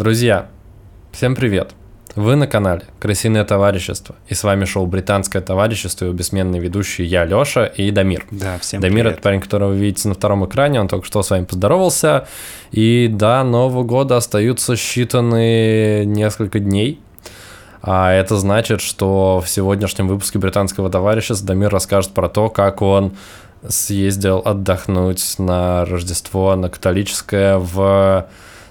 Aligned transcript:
Друзья, 0.00 0.46
всем 1.12 1.34
привет! 1.34 1.72
Вы 2.16 2.34
на 2.34 2.46
канале 2.46 2.84
Крысиное 3.00 3.44
товарищество, 3.44 4.16
и 4.28 4.34
с 4.34 4.42
вами 4.44 4.64
шоу 4.64 4.86
Британское 4.86 5.42
товарищество 5.42 6.06
и 6.06 6.12
бессменный 6.14 6.58
ведущий 6.58 7.04
я, 7.04 7.26
Лёша 7.26 7.66
и 7.66 7.90
Дамир. 7.90 8.24
Да, 8.30 8.56
всем 8.60 8.80
Дамир 8.80 9.08
это 9.08 9.20
парень, 9.20 9.42
которого 9.42 9.72
вы 9.72 9.76
видите 9.76 10.08
на 10.08 10.14
втором 10.14 10.46
экране, 10.46 10.80
он 10.80 10.88
только 10.88 11.04
что 11.04 11.22
с 11.22 11.28
вами 11.28 11.44
поздоровался. 11.44 12.26
И 12.70 13.08
до 13.12 13.42
Нового 13.44 13.82
года 13.82 14.16
остаются 14.16 14.72
считанные 14.72 16.06
несколько 16.06 16.60
дней. 16.60 16.98
А 17.82 18.10
это 18.10 18.38
значит, 18.38 18.80
что 18.80 19.42
в 19.44 19.50
сегодняшнем 19.50 20.08
выпуске 20.08 20.38
Британского 20.38 20.88
товарищества 20.88 21.48
Дамир 21.48 21.68
расскажет 21.68 22.12
про 22.12 22.30
то, 22.30 22.48
как 22.48 22.80
он 22.80 23.12
съездил 23.68 24.40
отдохнуть 24.42 25.34
на 25.36 25.84
Рождество, 25.84 26.56
на 26.56 26.70
католическое, 26.70 27.58
в 27.58 28.26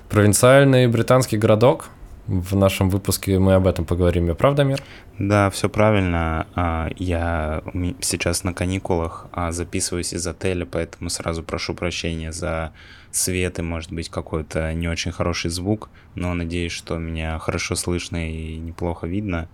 провинциальный 0.09 0.87
британский 0.87 1.37
городок. 1.37 1.89
В 2.27 2.55
нашем 2.55 2.89
выпуске 2.89 3.39
мы 3.39 3.55
об 3.55 3.65
этом 3.65 3.85
поговорим. 3.85 4.27
Я 4.27 4.35
прав, 4.35 4.53
Дамир? 4.53 4.83
Да, 5.17 5.49
все 5.49 5.67
правильно. 5.67 6.45
А, 6.55 6.89
Я 6.97 7.63
сейчас 8.01 8.43
на 8.43 8.53
каникулах 8.53 9.27
а, 9.31 9.51
записываюсь 9.51 10.13
из 10.13 10.27
отеля, 10.27 10.65
поэтому 10.65 11.09
сразу 11.09 11.41
прошу 11.41 11.73
прощения 11.73 12.31
за 12.31 12.71
свет 13.11 13.57
и, 13.57 13.63
может 13.63 13.91
быть, 13.91 14.09
какой-то 14.09 14.71
не 14.73 14.87
очень 14.87 15.11
хороший 15.11 15.49
звук, 15.49 15.89
но 16.13 16.35
надеюсь, 16.35 16.71
что 16.71 16.97
меня 16.97 17.39
хорошо 17.39 17.75
слышно 17.75 18.29
и 18.29 18.57
неплохо 18.57 19.07
видно. 19.07 19.47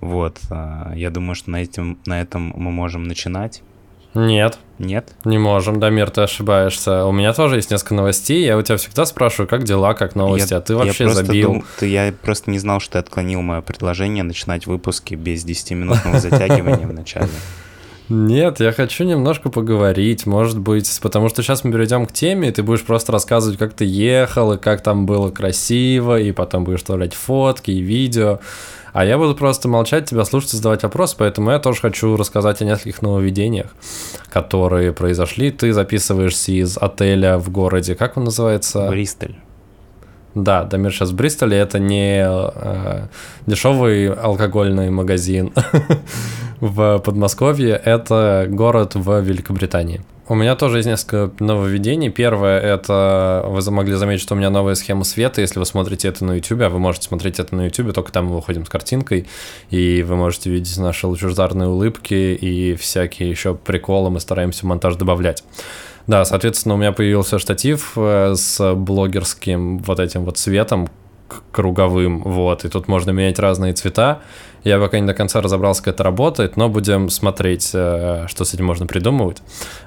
Вот, 0.00 0.40
а, 0.50 0.92
я 0.94 1.10
думаю, 1.10 1.34
что 1.34 1.50
на, 1.50 1.62
этим, 1.62 1.98
на 2.04 2.20
этом 2.20 2.52
мы 2.54 2.70
можем 2.70 3.04
начинать. 3.04 3.62
Нет, 4.12 4.58
Нет? 4.80 5.12
не 5.24 5.38
можем, 5.38 5.78
Дамир, 5.78 6.10
ты 6.10 6.22
ошибаешься. 6.22 7.04
У 7.06 7.12
меня 7.12 7.32
тоже 7.32 7.56
есть 7.56 7.70
несколько 7.70 7.94
новостей. 7.94 8.44
Я 8.44 8.58
у 8.58 8.62
тебя 8.62 8.76
всегда 8.76 9.04
спрашиваю, 9.06 9.46
как 9.48 9.62
дела, 9.62 9.94
как 9.94 10.16
новости, 10.16 10.52
Я- 10.52 10.58
а 10.58 10.60
ты 10.60 10.72
я 10.72 10.78
вообще 10.80 11.04
просто 11.04 11.24
забил. 11.26 11.48
дум- 11.52 11.64
ты- 11.78 11.86
я 11.86 12.12
просто 12.20 12.50
не 12.50 12.58
знал, 12.58 12.80
что 12.80 12.94
ты 12.94 12.98
отклонил 12.98 13.40
мое 13.40 13.60
предложение 13.60 14.24
начинать 14.24 14.66
выпуски 14.66 15.14
без 15.14 15.44
10-минутного 15.44 16.18
затягивания 16.18 16.88
в 16.88 16.92
начале. 16.92 17.28
Нет, 18.08 18.58
я 18.58 18.72
хочу 18.72 19.04
немножко 19.04 19.50
поговорить, 19.50 20.26
может 20.26 20.58
быть, 20.58 20.98
потому 21.00 21.28
что 21.28 21.44
сейчас 21.44 21.62
мы 21.62 21.70
перейдем 21.70 22.06
к 22.06 22.12
теме, 22.12 22.48
и 22.48 22.50
ты 22.50 22.64
будешь 22.64 22.82
просто 22.82 23.12
рассказывать, 23.12 23.56
как 23.56 23.72
ты 23.74 23.84
ехал, 23.84 24.54
и 24.54 24.58
как 24.58 24.82
там 24.82 25.06
было 25.06 25.30
красиво, 25.30 26.18
и 26.18 26.32
потом 26.32 26.64
будешь 26.64 26.80
вставлять 26.80 27.14
фотки 27.14 27.70
и 27.70 27.80
видео. 27.80 28.40
А 28.92 29.04
я 29.04 29.18
буду 29.18 29.34
просто 29.34 29.68
молчать, 29.68 30.08
тебя 30.08 30.24
слушать 30.24 30.54
и 30.54 30.56
задавать 30.56 30.82
вопросы, 30.82 31.14
поэтому 31.18 31.50
я 31.50 31.58
тоже 31.58 31.80
хочу 31.80 32.16
рассказать 32.16 32.60
о 32.60 32.64
нескольких 32.64 33.02
нововведениях, 33.02 33.68
которые 34.30 34.92
произошли. 34.92 35.50
Ты 35.50 35.72
записываешься 35.72 36.52
из 36.52 36.76
отеля 36.76 37.38
в 37.38 37.50
городе, 37.50 37.94
как 37.94 38.16
он 38.16 38.24
называется? 38.24 38.88
Бристоль. 38.88 39.36
Да, 40.34 40.62
Дамир 40.64 40.92
сейчас 40.92 41.10
в 41.10 41.16
Бристоле, 41.16 41.58
это 41.58 41.80
не 41.80 42.24
э, 42.24 43.06
дешевый 43.46 44.12
алкогольный 44.12 44.90
магазин 44.90 45.52
в 46.60 46.98
Подмосковье, 47.00 47.80
это 47.84 48.46
город 48.48 48.94
в 48.94 49.20
Великобритании. 49.20 50.02
У 50.30 50.36
меня 50.36 50.54
тоже 50.54 50.78
есть 50.78 50.88
несколько 50.88 51.32
нововведений. 51.42 52.08
Первое, 52.08 52.60
это 52.60 53.44
вы 53.48 53.68
могли 53.72 53.94
заметить, 53.96 54.22
что 54.22 54.36
у 54.36 54.38
меня 54.38 54.48
новая 54.48 54.76
схема 54.76 55.02
света. 55.02 55.40
Если 55.40 55.58
вы 55.58 55.66
смотрите 55.66 56.06
это 56.06 56.24
на 56.24 56.34
YouTube, 56.34 56.60
а 56.62 56.68
вы 56.68 56.78
можете 56.78 57.08
смотреть 57.08 57.40
это 57.40 57.52
на 57.56 57.64
YouTube, 57.64 57.92
только 57.92 58.12
там 58.12 58.26
мы 58.26 58.36
выходим 58.36 58.64
с 58.64 58.68
картинкой, 58.68 59.26
и 59.70 60.04
вы 60.04 60.14
можете 60.14 60.48
видеть 60.48 60.78
наши 60.78 61.08
лучезарные 61.08 61.68
улыбки 61.68 62.14
и 62.14 62.76
всякие 62.76 63.28
еще 63.28 63.56
приколы 63.56 64.10
мы 64.10 64.20
стараемся 64.20 64.60
в 64.60 64.68
монтаж 64.68 64.94
добавлять. 64.94 65.42
Да, 66.06 66.24
соответственно, 66.24 66.76
у 66.76 66.78
меня 66.78 66.92
появился 66.92 67.40
штатив 67.40 67.94
э, 67.96 68.34
с 68.36 68.74
блогерским 68.76 69.78
вот 69.78 69.98
этим 69.98 70.24
вот 70.24 70.38
цветом 70.38 70.86
к- 71.26 71.42
круговым, 71.50 72.22
вот, 72.22 72.64
и 72.64 72.68
тут 72.68 72.86
можно 72.86 73.10
менять 73.10 73.40
разные 73.40 73.72
цвета. 73.72 74.20
Я 74.62 74.78
пока 74.78 74.98
не 74.98 75.06
до 75.06 75.14
конца 75.14 75.40
разобрался, 75.40 75.82
как 75.82 75.94
это 75.94 76.04
работает, 76.04 76.56
но 76.56 76.68
будем 76.68 77.08
смотреть, 77.08 77.70
э, 77.72 78.26
что 78.28 78.44
с 78.44 78.52
этим 78.52 78.66
можно 78.66 78.86
придумывать. 78.86 79.38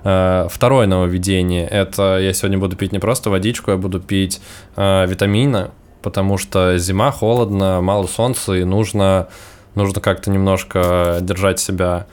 Э, 0.04 0.48
Второе 0.50 0.88
нововведение– 0.88 1.68
это 1.70 2.18
я 2.20 2.34
сегодня 2.34 2.58
буду 2.58 2.76
пить 2.76 2.92
не 2.92 3.00
просто 3.00 3.30
водичку, 3.30 3.72
я 3.72 3.78
буду 3.78 4.00
пить 4.00 4.42
э, 4.76 5.06
витамины, 5.06 5.70
потому 6.02 6.38
что 6.38 6.78
зима, 6.80 7.12
холодно, 7.12 7.82
мало 7.82 8.08
солнца, 8.08 8.54
и 8.54 8.64
нужно, 8.64 9.28
нужно 9.76 10.02
как-то 10.02 10.32
немножко 10.32 11.20
держать 11.22 11.60
себя 11.60 12.08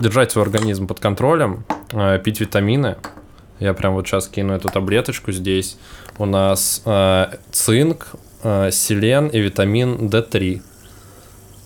держать 0.00 0.32
свой 0.32 0.44
организм 0.44 0.88
под 0.88 0.98
контролем, 0.98 1.64
пить 2.24 2.40
витамины. 2.40 2.96
Я 3.60 3.72
прям 3.72 3.92
вот 3.92 4.08
сейчас 4.08 4.26
кину 4.26 4.52
эту 4.52 4.68
таблеточку 4.68 5.30
здесь. 5.30 5.78
У 6.18 6.24
нас 6.24 6.82
цинк, 7.52 8.08
э, 8.42 8.70
селен 8.72 9.28
и 9.28 9.38
витамин 9.40 10.08
D3. 10.08 10.62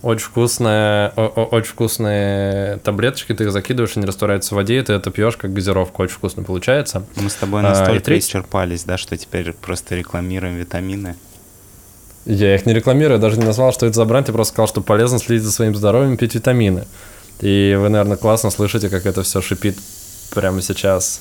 Очень 0.03 0.27
вкусная, 0.27 1.13
о- 1.17 1.33
о- 1.35 1.45
очень 1.57 1.71
вкусные 1.73 2.77
таблеточки, 2.79 3.33
ты 3.33 3.45
их 3.45 3.53
закидываешь, 3.53 3.97
они 3.97 4.05
растворяются 4.05 4.55
в 4.55 4.57
воде, 4.57 4.79
и 4.79 4.83
ты 4.83 4.93
это 4.93 5.11
пьешь 5.11 5.37
как 5.39 5.53
газировку, 5.55 6.03
очень 6.03 6.15
вкусно 6.17 6.43
получается. 6.43 7.07
Мы 7.17 7.31
с 7.31 7.35
тобой 7.35 7.61
А, 7.61 7.71
настолько 7.71 8.05
треть- 8.05 8.25
исчерпались, 8.25 8.85
да, 8.85 8.99
что 8.99 9.17
теперь 9.17 9.53
просто 9.55 9.95
рекламируем 9.95 10.57
витамины. 10.57 11.17
Я 12.27 12.55
их 12.55 12.67
не 12.67 12.75
рекламирую, 12.75 13.17
я 13.17 13.21
даже 13.21 13.39
не 13.39 13.47
назвал, 13.47 13.73
что 13.73 13.87
это 13.87 13.95
за 13.95 14.05
бренд, 14.05 14.29
я 14.29 14.35
просто 14.35 14.53
сказал, 14.53 14.69
что 14.69 14.83
полезно 14.83 15.19
следить 15.19 15.45
за 15.45 15.53
своим 15.53 15.75
здоровьем, 15.75 16.17
пить 16.19 16.35
витамины. 16.35 16.85
И 17.41 17.75
вы, 17.79 17.89
наверное, 17.89 18.17
классно 18.19 18.51
слышите, 18.51 18.89
как 18.91 19.07
это 19.07 19.23
все 19.23 19.41
шипит 19.41 19.77
прямо 20.35 20.61
сейчас. 20.63 21.21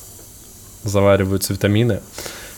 Завариваются 0.83 1.53
витамины. 1.53 2.01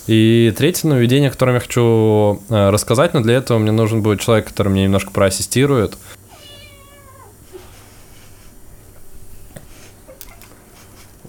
И 0.07 0.53
третье 0.55 0.87
нововведение, 0.87 1.29
о 1.29 1.31
котором 1.31 1.55
я 1.55 1.59
хочу 1.59 2.39
э, 2.49 2.69
рассказать, 2.69 3.13
но 3.15 3.21
для 3.21 3.35
этого 3.35 3.57
мне 3.57 3.71
нужен 3.71 4.03
будет 4.03 4.21
человек, 4.21 4.47
который 4.47 4.69
мне 4.69 4.83
немножко 4.83 5.09
проассистирует. 5.11 5.97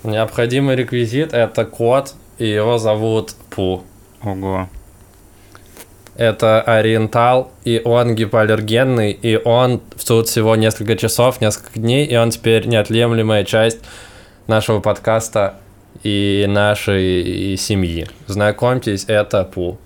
Необходимый 0.04 0.76
реквизит– 0.76 1.32
это 1.32 1.64
кот, 1.64 2.14
и 2.38 2.46
его 2.46 2.76
зовут 2.76 3.34
Пу. 3.50 3.82
Ого. 4.22 4.68
Это 6.14 6.60
ориентал, 6.60 7.52
и 7.64 7.80
он 7.84 8.14
гипоаллергенный, 8.14 9.12
и 9.12 9.36
он 9.36 9.80
тут 10.06 10.28
всего 10.28 10.54
несколько 10.54 10.96
часов, 10.96 11.40
несколько 11.40 11.78
дней, 11.78 12.06
и 12.06 12.16
он 12.16 12.30
теперь 12.30 12.66
неотъемлемая 12.66 13.44
часть 13.44 13.80
нашего 14.46 14.80
подкаста 14.80 15.56
и 16.06 16.46
нашей 16.46 17.22
и 17.22 17.56
семьи. 17.56 18.06
Знакомьтесь, 18.28 19.06
это 19.08 19.42
Пу. 19.42 19.78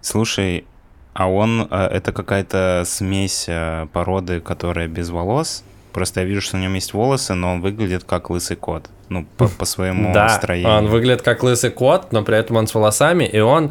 Слушай, 0.00 0.64
а 1.12 1.28
он 1.28 1.68
э, 1.70 1.88
это 1.92 2.12
какая-то 2.12 2.84
смесь 2.86 3.44
э, 3.48 3.86
породы, 3.92 4.40
которая 4.40 4.88
без 4.88 5.10
волос? 5.10 5.62
Просто 5.92 6.20
я 6.20 6.26
вижу, 6.26 6.40
что 6.40 6.56
у 6.56 6.60
него 6.60 6.72
есть 6.74 6.94
волосы, 6.94 7.34
но 7.34 7.54
он 7.54 7.60
выглядит 7.60 8.04
как 8.04 8.30
лысый 8.30 8.56
кот. 8.56 8.88
Ну, 9.10 9.26
по, 9.36 9.48
по 9.48 9.66
своему 9.66 10.14
да, 10.14 10.30
строению. 10.30 10.72
он 10.72 10.86
выглядит 10.86 11.20
как 11.20 11.42
лысый 11.42 11.70
кот, 11.70 12.10
но 12.10 12.22
при 12.22 12.38
этом 12.38 12.56
он 12.56 12.66
с 12.66 12.74
волосами, 12.74 13.24
и 13.24 13.38
он, 13.38 13.70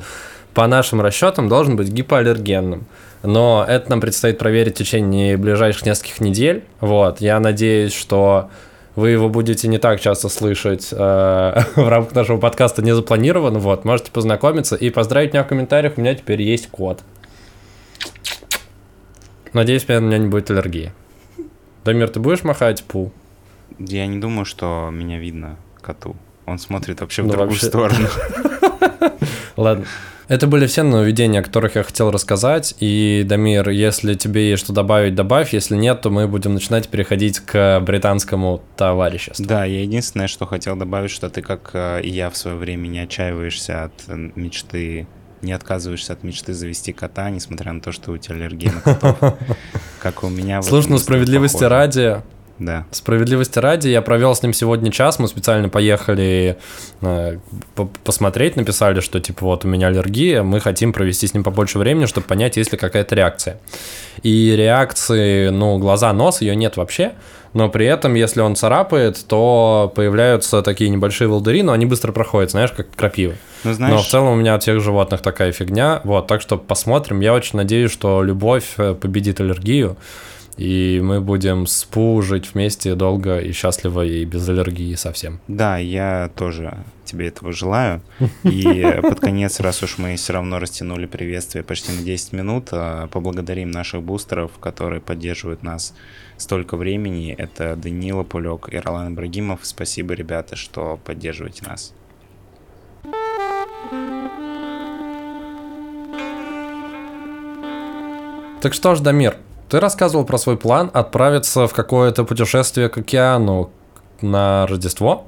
по 0.54 0.68
нашим 0.68 1.02
расчетам, 1.02 1.50
должен 1.50 1.76
быть 1.76 1.90
гипоаллергенным. 1.90 2.86
Но 3.24 3.66
это 3.68 3.90
нам 3.90 4.00
предстоит 4.00 4.38
проверить 4.38 4.76
в 4.76 4.78
течение 4.78 5.38
ближайших 5.38 5.88
нескольких 5.88 6.20
недель. 6.20 6.64
Вот, 6.82 7.20
я 7.20 7.40
надеюсь, 7.40 7.94
что 7.94 8.52
вы 8.96 9.10
его 9.10 9.28
будете 9.30 9.68
не 9.68 9.78
так 9.80 10.00
часто 10.00 10.30
слышать 10.30 10.90
э, 10.92 10.96
в 11.76 11.88
рамках 11.88 12.14
нашего 12.16 12.38
подкаста 12.40 12.82
не 12.82 12.94
запланировано. 12.94 13.60
Вот, 13.60 13.86
можете 13.86 14.12
познакомиться 14.12 14.76
и 14.76 14.90
поздравить 14.90 15.34
меня 15.34 15.44
в 15.44 15.48
комментариях. 15.48 15.94
У 15.98 16.02
меня 16.02 16.14
теперь 16.16 16.42
есть 16.42 16.68
кот. 16.70 17.02
Надеюсь, 19.54 19.86
у 19.88 20.00
меня 20.00 20.18
не 20.18 20.28
будет 20.28 20.50
аллергии. 20.50 20.92
Дамир, 21.86 22.10
ты 22.10 22.20
будешь 22.20 22.44
махать 22.44 22.84
пу? 22.84 23.12
Я 23.78 24.08
не 24.08 24.20
думаю, 24.20 24.46
что 24.46 24.90
меня 24.92 25.20
видно 25.20 25.58
коту. 25.82 26.16
Он 26.46 26.58
смотрит 26.60 27.02
вообще 27.02 27.22
в 27.22 27.26
Ну, 27.26 27.32
другую 27.34 27.52
вообще- 27.52 27.68
сторону. 27.68 28.08
Ладно. 29.58 29.86
Это 30.28 30.48
были 30.48 30.68
все 30.68 30.84
нововведения, 30.84 31.42
о 31.42 31.44
которых 31.44 31.76
я 31.76 31.84
хотел 31.84 32.12
рассказать. 32.12 32.76
И, 32.80 33.24
Дамир, 33.26 33.70
если 33.70 34.14
тебе 34.14 34.50
есть 34.50 34.64
что 34.64 34.74
добавить, 34.74 35.16
добавь. 35.16 35.54
Если 35.54 35.76
нет, 35.76 36.02
то 36.02 36.10
мы 36.10 36.28
будем 36.28 36.54
начинать 36.54 36.88
переходить 36.88 37.40
к 37.40 37.80
британскому 37.82 38.62
товариществу. 38.78 39.46
Да, 39.46 39.66
я 39.66 39.82
единственное, 39.82 40.28
что 40.28 40.46
хотел 40.46 40.76
добавить, 40.76 41.12
что 41.12 41.30
ты, 41.30 41.42
как 41.42 41.72
э, 41.74 42.02
и 42.02 42.10
я 42.10 42.30
в 42.30 42.38
свое 42.38 42.58
время, 42.58 42.88
не 42.88 43.00
отчаиваешься 43.00 43.84
от 43.84 43.94
мечты, 44.36 45.08
не 45.42 45.52
отказываешься 45.52 46.14
от 46.14 46.24
мечты 46.24 46.54
завести 46.54 46.94
кота, 46.94 47.30
несмотря 47.30 47.74
на 47.74 47.82
то, 47.82 47.92
что 47.92 48.12
у 48.12 48.18
тебя 48.18 48.36
аллергия 48.36 48.72
на 48.72 48.82
котов. 48.82 49.18
Как 50.02 50.24
у 50.24 50.30
меня. 50.30 50.62
Слушай, 50.62 50.90
ну 50.90 50.98
справедливости 50.98 51.64
ради, 51.64 52.22
Да. 52.60 52.86
Справедливости 52.92 53.58
ради, 53.58 53.88
я 53.88 54.02
провел 54.02 54.36
с 54.36 54.44
ним 54.44 54.54
сегодня 54.54 54.92
час, 54.92 55.18
мы 55.18 55.28
специально 55.28 55.70
поехали 55.70 56.58
э, 57.02 57.38
посмотреть, 58.04 58.56
написали, 58.56 59.00
что 59.00 59.20
типа 59.20 59.46
вот 59.46 59.66
у 59.66 59.68
меня 59.68 59.88
аллергия, 59.88 60.44
мы 60.44 60.60
хотим 60.60 60.94
провести 60.94 61.26
с 61.28 61.34
ним 61.34 61.44
побольше 61.44 61.80
времени, 61.80 62.06
чтобы 62.06 62.28
понять, 62.28 62.56
есть 62.58 62.72
ли 62.72 62.78
какая-то 62.78 63.16
реакция. 63.16 63.60
И 64.22 64.56
реакции, 64.56 65.50
ну, 65.50 65.80
глаза, 65.80 66.14
нос, 66.14 66.42
ее 66.42 66.56
нет 66.56 66.78
вообще, 66.78 67.14
но 67.54 67.70
при 67.70 67.86
этом, 67.86 68.14
если 68.14 68.42
он 68.42 68.56
царапает, 68.56 69.26
то 69.28 69.92
появляются 69.96 70.62
такие 70.62 70.90
небольшие 70.90 71.28
волдыри, 71.28 71.64
но 71.64 71.72
они 71.72 71.86
быстро 71.86 72.12
проходят, 72.12 72.52
знаешь, 72.52 72.72
как 72.72 72.88
крапива. 72.96 73.34
Ну, 73.64 73.74
знаешь... 73.74 73.94
Но 73.94 74.02
в 74.02 74.08
целом 74.08 74.34
у 74.34 74.36
меня 74.36 74.56
от 74.56 74.64
всех 74.64 74.80
животных 74.82 75.22
такая 75.22 75.52
фигня, 75.52 76.02
вот, 76.04 76.28
так 76.28 76.42
что 76.42 76.58
посмотрим. 76.58 77.20
Я 77.20 77.34
очень 77.34 77.58
надеюсь, 77.58 77.92
что 77.92 78.24
любовь 78.24 78.74
э, 78.78 78.94
победит 78.94 79.40
аллергию 79.40 79.98
и 80.58 81.02
мы 81.04 81.22
будем 81.22 81.66
спужить 81.66 82.54
вместе 82.54 82.96
долго 82.96 83.40
и 83.40 83.52
счастливо 83.52 84.06
и 84.06 84.24
без 84.26 84.48
аллергии 84.48 84.96
совсем. 84.96 85.40
Да, 85.48 85.78
я 85.78 86.30
тоже 86.36 86.78
тебе 87.06 87.28
этого 87.28 87.52
желаю. 87.52 88.02
И 88.44 88.86
под 89.02 89.20
конец, 89.20 89.60
раз 89.60 89.84
уж 89.84 89.98
мы 89.98 90.16
все 90.16 90.34
равно 90.34 90.60
растянули 90.60 91.06
приветствие 91.06 91.64
почти 91.64 91.92
на 91.92 92.02
10 92.02 92.34
минут, 92.34 92.70
а, 92.72 93.08
поблагодарим 93.08 93.72
наших 93.72 94.02
бустеров, 94.02 94.52
которые 94.60 95.02
поддерживают 95.02 95.64
нас 95.64 95.94
столько 96.38 96.78
времени. 96.78 97.36
Это 97.38 97.76
Данила 97.76 98.24
Пулек 98.24 98.74
и 98.74 98.78
Ролан 98.78 99.14
Ибрагимов. 99.14 99.60
Спасибо, 99.64 100.14
ребята, 100.14 100.56
что 100.56 101.00
поддерживаете 101.04 101.64
нас. 101.68 101.94
Так 108.62 108.74
что 108.74 108.96
ж, 108.96 109.02
Дамир, 109.02 109.36
ты 109.74 109.80
рассказывал 109.80 110.24
про 110.24 110.38
свой 110.38 110.56
план 110.56 110.92
отправиться 110.94 111.66
в 111.66 111.74
какое-то 111.74 112.26
путешествие 112.26 112.90
к 112.90 112.98
океану 113.00 113.72
на 114.22 114.68
Рождество. 114.68 115.26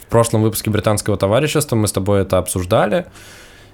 В 0.00 0.06
прошлом 0.06 0.42
выпуске 0.42 0.68
британского 0.68 1.16
товарищества 1.16 1.76
мы 1.76 1.86
с 1.86 1.92
тобой 1.92 2.22
это 2.22 2.38
обсуждали. 2.38 3.06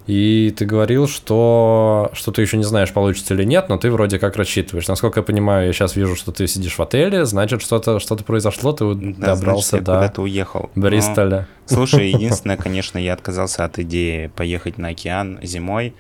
И 0.07 0.55
ты 0.59 0.67
говорил, 0.67 1.09
что, 1.09 2.11
что 2.13 2.33
ты 2.33 2.43
еще 2.43 2.59
не 2.59 2.65
знаешь, 2.65 2.93
получится 2.93 3.33
или 3.33 3.45
нет, 3.45 3.71
но 3.71 3.79
ты 3.79 3.91
вроде 3.91 4.19
как 4.19 4.37
рассчитываешь. 4.37 4.89
Насколько 4.89 5.21
я 5.21 5.25
понимаю, 5.25 5.69
я 5.69 5.73
сейчас 5.73 5.97
вижу, 5.97 6.17
что 6.17 6.33
ты 6.33 6.47
сидишь 6.49 6.77
в 6.77 6.83
отеле, 6.83 7.25
значит, 7.25 7.63
что-то 7.63 7.99
что 7.99 8.15
произошло, 8.17 8.73
ты 8.73 8.95
да, 8.95 9.37
добрался 9.37 9.71
значит, 9.71 9.87
до 9.87 9.95
куда-то 9.95 10.21
уехал. 10.21 10.71
Бристоля. 10.75 11.49
Но, 11.71 11.77
слушай, 11.77 12.11
единственное, 12.11 12.59
конечно, 12.59 12.99
я 12.99 13.15
отказался 13.15 13.65
от 13.65 13.79
идеи 13.79 14.27
поехать 14.27 14.77
на 14.77 14.89
океан 14.89 15.39
зимой, 15.43 15.95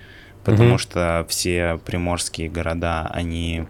потому 0.44 0.76
что 0.76 1.24
все 1.30 1.80
приморские 1.86 2.50
города, 2.50 3.10
они 3.10 3.64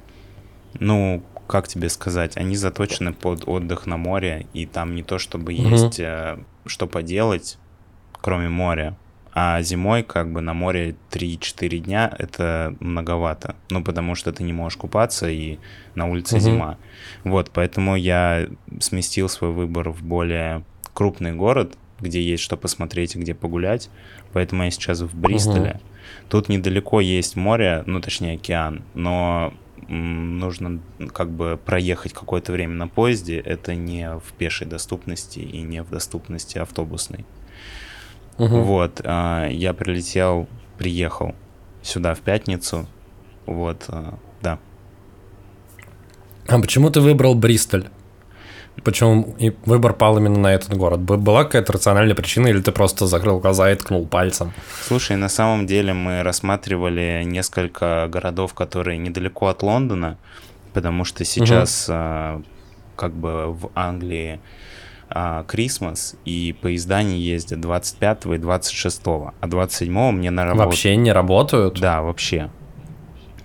ну, 0.80 1.22
как 1.46 1.68
тебе 1.68 1.88
сказать, 1.88 2.36
они 2.36 2.56
заточены 2.56 3.12
под 3.12 3.46
отдых 3.46 3.86
на 3.86 3.96
море, 3.96 4.46
и 4.54 4.66
там 4.66 4.94
не 4.94 5.02
то 5.02 5.18
чтобы 5.18 5.52
угу. 5.52 5.68
есть 5.68 6.00
э, 6.00 6.38
что 6.66 6.86
поделать, 6.86 7.58
кроме 8.20 8.48
моря. 8.48 8.96
А 9.36 9.60
зимой 9.62 10.04
как 10.04 10.32
бы 10.32 10.40
на 10.40 10.54
море 10.54 10.94
3-4 11.10 11.78
дня 11.78 12.14
это 12.18 12.76
многовато. 12.78 13.56
Ну, 13.68 13.82
потому 13.82 14.14
что 14.14 14.32
ты 14.32 14.44
не 14.44 14.52
можешь 14.52 14.78
купаться, 14.78 15.28
и 15.28 15.58
на 15.96 16.08
улице 16.08 16.36
угу. 16.36 16.40
зима. 16.40 16.78
Вот, 17.24 17.50
поэтому 17.52 17.96
я 17.96 18.46
сместил 18.80 19.28
свой 19.28 19.50
выбор 19.50 19.90
в 19.90 20.02
более 20.04 20.64
крупный 20.92 21.32
город, 21.32 21.76
где 22.00 22.22
есть 22.22 22.42
что 22.42 22.56
посмотреть 22.56 23.16
и 23.16 23.18
где 23.18 23.34
погулять. 23.34 23.90
Поэтому 24.32 24.64
я 24.64 24.70
сейчас 24.70 25.00
в 25.00 25.14
Бристоле. 25.16 25.72
Угу. 25.72 25.80
Тут 26.28 26.48
недалеко 26.48 27.00
есть 27.00 27.36
море, 27.36 27.82
ну, 27.86 28.00
точнее, 28.00 28.34
океан, 28.34 28.82
но 28.94 29.52
нужно 29.88 30.80
как 31.12 31.30
бы 31.30 31.58
проехать 31.62 32.12
какое-то 32.12 32.52
время 32.52 32.74
на 32.74 32.88
поезде, 32.88 33.38
это 33.38 33.74
не 33.74 34.18
в 34.18 34.32
пешей 34.38 34.66
доступности 34.66 35.38
и 35.38 35.62
не 35.62 35.82
в 35.82 35.90
доступности 35.90 36.58
автобусной. 36.58 37.24
Угу. 38.38 38.60
Вот, 38.60 39.00
а, 39.04 39.48
я 39.48 39.74
прилетел, 39.74 40.48
приехал 40.78 41.34
сюда 41.82 42.14
в 42.14 42.20
пятницу, 42.20 42.86
вот, 43.46 43.84
а, 43.88 44.18
да. 44.42 44.58
А 46.48 46.60
почему 46.60 46.90
ты 46.90 47.00
выбрал 47.00 47.34
Бристоль? 47.34 47.88
Почему 48.82 49.34
и 49.38 49.52
выбор 49.66 49.92
пал 49.94 50.18
именно 50.18 50.38
на 50.38 50.54
этот 50.54 50.76
город? 50.76 51.00
Была 51.00 51.44
какая-то 51.44 51.72
рациональная 51.72 52.14
причина, 52.14 52.48
или 52.48 52.60
ты 52.60 52.72
просто 52.72 53.06
закрыл 53.06 53.38
глаза 53.38 53.70
и 53.70 53.74
ткнул 53.76 54.06
пальцем? 54.06 54.52
Слушай, 54.82 55.16
на 55.16 55.28
самом 55.28 55.66
деле 55.66 55.92
мы 55.92 56.22
рассматривали 56.22 57.22
несколько 57.24 58.08
городов, 58.08 58.52
которые 58.54 58.98
недалеко 58.98 59.46
от 59.46 59.62
Лондона, 59.62 60.18
потому 60.72 61.04
что 61.04 61.24
сейчас 61.24 61.88
угу. 61.88 61.96
а, 61.96 62.42
как 62.96 63.12
бы 63.12 63.52
в 63.52 63.70
Англии 63.74 64.40
Крисмас, 65.46 66.16
и 66.24 66.56
поезда 66.60 67.02
не 67.02 67.20
ездят 67.20 67.60
25 67.60 68.26
и 68.26 68.38
26, 68.38 69.02
а 69.06 69.46
27 69.46 70.10
мне 70.10 70.30
на 70.30 70.44
работу. 70.44 70.66
Вообще 70.66 70.96
не 70.96 71.12
работают? 71.12 71.78
Да, 71.78 72.02
вообще. 72.02 72.50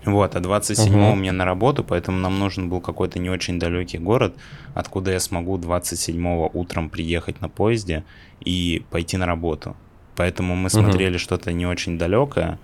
Вот, 0.05 0.35
а 0.35 0.39
27-го 0.39 1.09
угу. 1.09 1.15
мне 1.15 1.31
на 1.31 1.45
работу, 1.45 1.83
поэтому 1.83 2.17
нам 2.19 2.39
нужен 2.39 2.69
был 2.69 2.79
какой-то 2.79 3.19
не 3.19 3.29
очень 3.29 3.59
далекий 3.59 3.97
город, 3.97 4.33
откуда 4.73 5.11
я 5.11 5.19
смогу 5.19 5.57
27-го 5.57 6.49
утром 6.53 6.89
приехать 6.89 7.41
на 7.41 7.49
поезде 7.49 8.03
и 8.39 8.83
пойти 8.89 9.17
на 9.17 9.25
работу. 9.25 9.75
Поэтому 10.15 10.55
мы 10.55 10.69
смотрели 10.69 11.15
угу. 11.15 11.19
что-то 11.19 11.51
не 11.51 11.65
очень 11.65 11.97
далекое, 11.97 12.59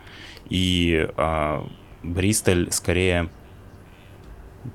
и 0.50 1.08
а, 1.18 1.68
Бристоль 2.04 2.72
скорее 2.72 3.30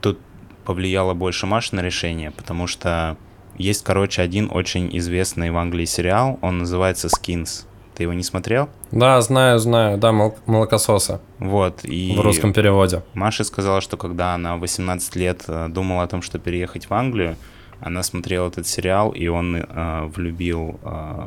тут 0.01 0.19
повлияло 0.65 1.15
больше 1.15 1.47
Маш 1.47 1.73
на 1.73 1.81
решение, 1.81 2.31
потому 2.31 2.67
что 2.67 3.17
есть, 3.57 3.85
короче, 3.85 4.23
один 4.23 4.49
очень 4.51 4.97
известный 4.99 5.51
в 5.51 5.57
Англии 5.57 5.85
сериал, 5.85 6.39
он 6.43 6.59
называется 6.59 7.09
Skins. 7.09 7.67
Ты 8.01 8.05
его 8.05 8.15
не 8.15 8.23
смотрел? 8.23 8.71
Да, 8.93 9.21
знаю, 9.21 9.59
знаю. 9.59 9.99
Да, 9.99 10.11
мол- 10.11 10.35
молокососа. 10.47 11.21
Вот. 11.39 11.85
И 11.85 12.15
в 12.17 12.21
русском 12.23 12.55
переводе. 12.55 13.03
Маша 13.13 13.45
сказала, 13.45 13.83
что 13.83 13.99
когда 13.99 14.33
она 14.33 14.57
18 14.57 15.17
лет 15.17 15.45
э, 15.49 15.69
думала 15.69 16.05
о 16.05 16.07
том, 16.07 16.23
что 16.23 16.39
переехать 16.39 16.89
в 16.89 16.95
Англию, 16.95 17.37
она 17.79 18.03
смотрела 18.03 18.49
этот 18.49 18.67
сериал, 18.67 19.11
и 19.11 19.29
он 19.29 19.55
э, 19.55 20.11
влюбил 20.17 20.81
э, 20.83 21.27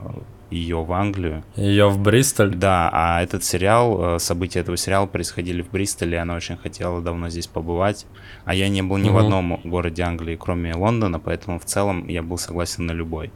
ее 0.50 0.84
в 0.84 0.92
Англию. 0.92 1.44
Ее 1.56 1.90
в 1.90 2.00
Бристоль? 2.00 2.56
Да, 2.56 2.90
а 2.92 3.22
этот 3.22 3.44
сериал, 3.44 4.16
э, 4.16 4.20
события 4.20 4.62
этого 4.62 4.76
сериала 4.76 5.06
происходили 5.06 5.62
в 5.62 5.70
Бристоле, 5.70 6.14
и 6.14 6.22
она 6.22 6.34
очень 6.34 6.58
хотела 6.58 7.02
давно 7.02 7.30
здесь 7.30 7.46
побывать. 7.46 8.08
А 8.46 8.56
я 8.56 8.68
не 8.68 8.82
был 8.82 8.98
ни 8.98 9.10
угу. 9.10 9.18
в 9.18 9.20
одном 9.20 9.62
городе 9.64 10.02
Англии, 10.02 10.40
кроме 10.42 10.74
Лондона, 10.74 11.20
поэтому 11.20 11.60
в 11.60 11.66
целом 11.66 12.08
я 12.08 12.24
был 12.24 12.40
согласен 12.40 12.88
на 12.88 12.94
любой. 12.94 13.32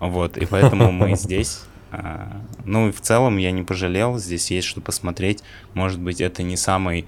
Вот, 0.00 0.38
и 0.38 0.46
поэтому 0.46 0.90
мы 0.92 1.14
здесь. 1.16 1.66
А, 1.92 2.40
ну 2.64 2.88
и 2.88 2.92
в 2.92 3.00
целом 3.00 3.36
я 3.36 3.50
не 3.50 3.62
пожалел, 3.62 4.18
здесь 4.18 4.50
есть 4.50 4.66
что 4.66 4.80
посмотреть. 4.80 5.42
Может 5.74 6.00
быть, 6.00 6.20
это 6.20 6.42
не 6.42 6.56
самый 6.56 7.06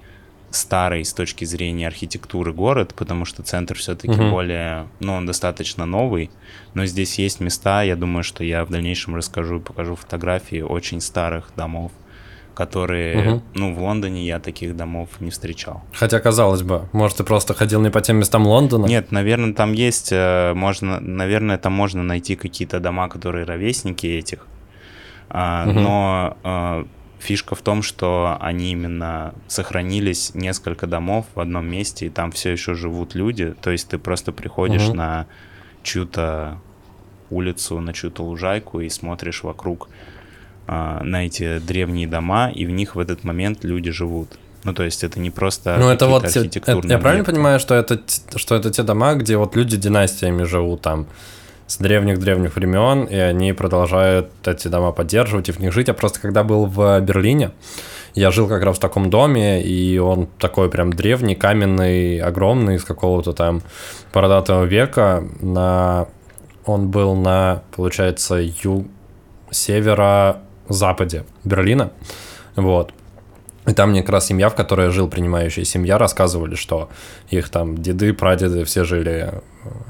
старый 0.51 1.03
с 1.03 1.11
точки 1.11 1.43
зрения 1.43 1.87
архитектуры 1.87 2.53
город, 2.53 2.93
потому 2.95 3.25
что 3.25 3.43
центр 3.43 3.75
все-таки 3.75 4.13
угу. 4.13 4.29
более, 4.29 4.87
ну, 4.99 5.13
он 5.13 5.25
достаточно 5.25 5.85
новый, 5.85 6.29
но 6.75 6.85
здесь 6.85 7.17
есть 7.19 7.39
места, 7.39 7.81
я 7.81 7.95
думаю, 7.95 8.23
что 8.23 8.43
я 8.43 8.63
в 8.63 8.69
дальнейшем 8.69 9.15
расскажу 9.15 9.57
и 9.57 9.59
покажу 9.59 9.95
фотографии 9.95 10.61
очень 10.61 11.01
старых 11.01 11.49
домов, 11.57 11.91
которые, 12.53 13.33
угу. 13.33 13.43
ну, 13.55 13.73
в 13.73 13.81
Лондоне 13.81 14.25
я 14.25 14.39
таких 14.39 14.77
домов 14.77 15.09
не 15.19 15.31
встречал. 15.31 15.83
Хотя, 15.93 16.19
казалось 16.19 16.61
бы, 16.61 16.87
может, 16.93 17.17
ты 17.17 17.23
просто 17.23 17.53
ходил 17.53 17.81
не 17.81 17.89
по 17.89 18.01
тем 18.01 18.17
местам 18.17 18.45
Лондона? 18.47 18.85
Нет, 18.85 19.11
наверное, 19.11 19.53
там 19.53 19.73
есть, 19.73 20.09
э, 20.11 20.53
можно, 20.53 20.99
наверное, 20.99 21.57
там 21.57 21.73
можно 21.73 22.03
найти 22.03 22.35
какие-то 22.35 22.79
дома, 22.79 23.09
которые 23.09 23.45
ровесники 23.45 24.07
этих, 24.07 24.47
угу. 25.29 25.79
но 25.79 26.37
а, 26.43 26.87
фишка 27.19 27.55
в 27.55 27.61
том, 27.61 27.81
что 27.81 28.37
они 28.39 28.71
именно 28.71 29.33
сохранились 29.47 30.33
несколько 30.35 30.87
домов 30.87 31.25
в 31.35 31.39
одном 31.39 31.65
месте, 31.65 32.07
и 32.07 32.09
там 32.09 32.31
все 32.31 32.51
еще 32.51 32.75
живут 32.75 33.15
люди. 33.15 33.55
То 33.61 33.71
есть 33.71 33.89
ты 33.89 33.97
просто 33.97 34.31
приходишь 34.31 34.87
угу. 34.87 34.95
на 34.95 35.27
чью-то 35.83 36.59
улицу, 37.29 37.79
на 37.79 37.93
чью-то 37.93 38.23
лужайку 38.23 38.79
и 38.81 38.89
смотришь 38.89 39.43
вокруг 39.43 39.89
а, 40.67 41.03
на 41.03 41.25
эти 41.25 41.59
древние 41.59 42.07
дома, 42.07 42.49
и 42.49 42.65
в 42.65 42.69
них 42.71 42.95
в 42.95 42.99
этот 42.99 43.23
момент 43.23 43.63
люди 43.63 43.91
живут. 43.91 44.37
Ну, 44.63 44.73
то 44.73 44.83
есть 44.83 45.03
это 45.03 45.19
не 45.19 45.29
просто 45.29 45.77
ну, 45.79 45.89
это 45.89 46.07
вот 46.07 46.23
архитектурные... 46.23 46.85
Это, 46.85 46.93
я 46.93 46.97
правильно 46.97 47.23
понимаю, 47.23 47.59
что 47.59 47.75
это, 47.75 48.01
что 48.35 48.55
это 48.55 48.71
те 48.71 48.81
дома, 48.81 49.13
где 49.13 49.37
вот 49.37 49.55
люди 49.55 49.77
династиями 49.77 50.43
живут 50.43 50.81
там? 50.81 51.05
С 51.67 51.77
древних-древних 51.77 52.55
времен, 52.55 53.05
и 53.05 53.15
они 53.15 53.53
продолжают 53.53 54.29
эти 54.45 54.67
дома 54.67 54.91
поддерживать 54.91 55.49
и 55.49 55.51
в 55.51 55.59
них 55.59 55.73
жить. 55.73 55.87
Я 55.87 55.93
просто 55.93 56.19
когда 56.19 56.43
был 56.43 56.65
в 56.65 56.99
Берлине, 57.01 57.51
я 58.13 58.31
жил 58.31 58.47
как 58.47 58.63
раз 58.63 58.77
в 58.77 58.79
таком 58.79 59.09
доме, 59.09 59.61
и 59.61 59.97
он 59.97 60.27
такой 60.39 60.69
прям 60.69 60.93
древний, 60.93 61.35
каменный, 61.35 62.19
огромный, 62.19 62.75
из 62.75 62.83
какого-то 62.83 63.33
там 63.33 63.61
бородатого 64.13 64.63
века. 64.63 65.23
На... 65.41 66.07
Он 66.65 66.89
был 66.89 67.15
на, 67.15 67.63
получается, 67.75 68.35
ю... 68.35 68.87
северо-западе 69.49 71.25
Берлина. 71.43 71.91
Вот. 72.55 72.93
И 73.67 73.73
там 73.73 73.89
мне 73.89 74.01
как 74.01 74.11
раз 74.11 74.27
семья, 74.27 74.49
в 74.49 74.55
которой 74.55 74.85
я 74.85 74.91
жил, 74.91 75.07
принимающая 75.07 75.63
семья, 75.63 75.97
рассказывали, 75.97 76.55
что 76.55 76.89
их 77.29 77.49
там 77.49 77.77
деды, 77.77 78.13
прадеды 78.13 78.63
все 78.63 78.83
жили 78.83 79.41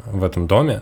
в 0.06 0.24
этом 0.24 0.48
доме, 0.48 0.82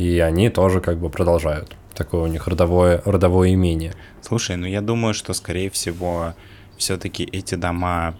и 0.00 0.18
они 0.20 0.48
тоже 0.48 0.80
как 0.80 0.98
бы 0.98 1.10
продолжают. 1.10 1.76
Такое 1.94 2.22
у 2.22 2.26
них 2.26 2.48
родовое, 2.48 3.02
родовое 3.04 3.52
имение. 3.52 3.92
Слушай, 4.22 4.56
ну 4.56 4.66
я 4.66 4.80
думаю, 4.80 5.12
что, 5.12 5.34
скорее 5.34 5.68
всего, 5.68 6.32
все-таки 6.78 7.24
эти 7.24 7.54
дома 7.54 8.14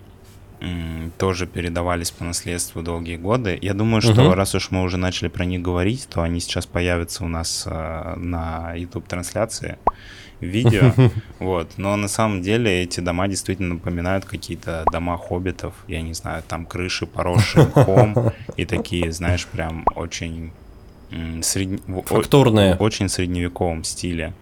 тоже 1.17 1.47
передавались 1.47 2.11
по 2.11 2.23
наследству 2.25 2.83
долгие 2.83 3.17
годы. 3.17 3.59
Я 3.63 3.73
думаю, 3.73 4.03
что 4.03 4.27
угу. 4.27 4.35
раз 4.35 4.55
уж 4.55 4.71
мы 4.71 4.83
уже 4.83 4.99
начали 4.99 5.29
про 5.29 5.47
них 5.47 5.63
говорить, 5.63 6.07
то 6.11 6.21
они 6.21 6.41
сейчас 6.41 6.67
появятся 6.67 7.25
у 7.25 7.29
нас 7.29 7.65
э, 7.67 8.15
на 8.17 8.75
YouTube-трансляции 8.75 9.79
видео. 10.41 10.93
Вот. 11.39 11.79
Но 11.79 11.97
на 11.97 12.09
самом 12.09 12.43
деле 12.43 12.83
эти 12.83 13.01
дома 13.01 13.27
действительно 13.27 13.77
напоминают 13.77 14.27
какие-то 14.27 14.85
дома 14.93 15.17
хоббитов. 15.17 15.73
Я 15.89 16.03
не 16.03 16.13
знаю, 16.13 16.43
там 16.47 16.67
крыши 16.67 17.07
поросшие 17.07 17.65
мхом 17.75 18.33
и 18.59 18.67
такие, 18.67 19.13
знаешь, 19.13 19.47
прям 19.47 19.87
очень 19.97 20.53
средне... 21.43 21.79
Фактурные. 22.07 22.77
Очень 22.77 23.09
средневековом 23.09 23.85
стиле. 23.85 24.35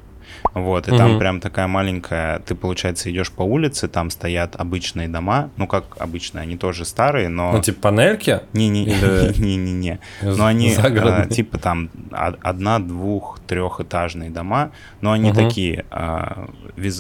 Вот, 0.55 0.89
и 0.89 0.91
угу. 0.91 0.99
там 0.99 1.19
прям 1.19 1.41
такая 1.41 1.67
маленькая, 1.67 2.39
ты, 2.41 2.55
получается, 2.55 3.11
идешь 3.11 3.31
по 3.31 3.43
улице, 3.43 3.89
там 3.89 4.11
стоят 4.11 4.57
обычные 4.57 5.09
дома, 5.09 5.51
ну, 5.57 5.67
как 5.67 5.97
обычные, 5.99 6.43
они 6.43 6.57
тоже 6.57 6.85
старые, 6.85 7.29
но... 7.29 7.53
Ну, 7.53 7.63
типа 7.63 7.83
панельки? 7.83 8.41
Не-не-не, 8.53 10.01
но 10.23 10.47
они, 10.47 10.75
а, 10.77 11.27
типа, 11.27 11.59
там, 11.59 11.91
одна, 12.11 12.79
двух, 12.79 13.41
трехэтажные 13.47 14.31
дома, 14.31 14.73
но 15.01 15.13
они 15.13 15.31
угу. 15.31 15.39
такие, 15.39 15.85
а, 15.91 16.49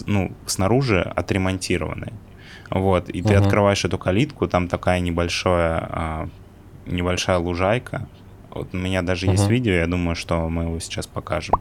ну, 0.06 0.32
снаружи 0.46 1.00
отремонтированные. 1.00 2.12
Вот, 2.70 3.08
и 3.08 3.22
ты 3.22 3.34
открываешь 3.34 3.84
эту 3.84 3.96
калитку, 3.98 4.46
там 4.46 4.68
такая 4.68 5.00
небольшая, 5.00 5.88
а, 5.90 6.28
небольшая 6.86 7.38
лужайка, 7.38 8.06
вот 8.50 8.68
у 8.72 8.76
меня 8.76 9.02
даже 9.02 9.26
угу. 9.26 9.32
есть 9.32 9.48
видео, 9.48 9.72
я 9.72 9.86
думаю, 9.86 10.16
что 10.16 10.48
мы 10.48 10.64
его 10.64 10.78
сейчас 10.80 11.06
покажем. 11.06 11.60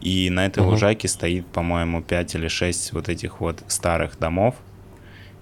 И 0.00 0.30
на 0.30 0.46
этой 0.46 0.60
угу. 0.60 0.70
лужайке 0.70 1.08
стоит, 1.08 1.46
по-моему, 1.46 2.02
5 2.02 2.34
или 2.36 2.48
6 2.48 2.92
вот 2.92 3.08
этих 3.08 3.40
вот 3.40 3.62
старых 3.68 4.18
домов. 4.18 4.54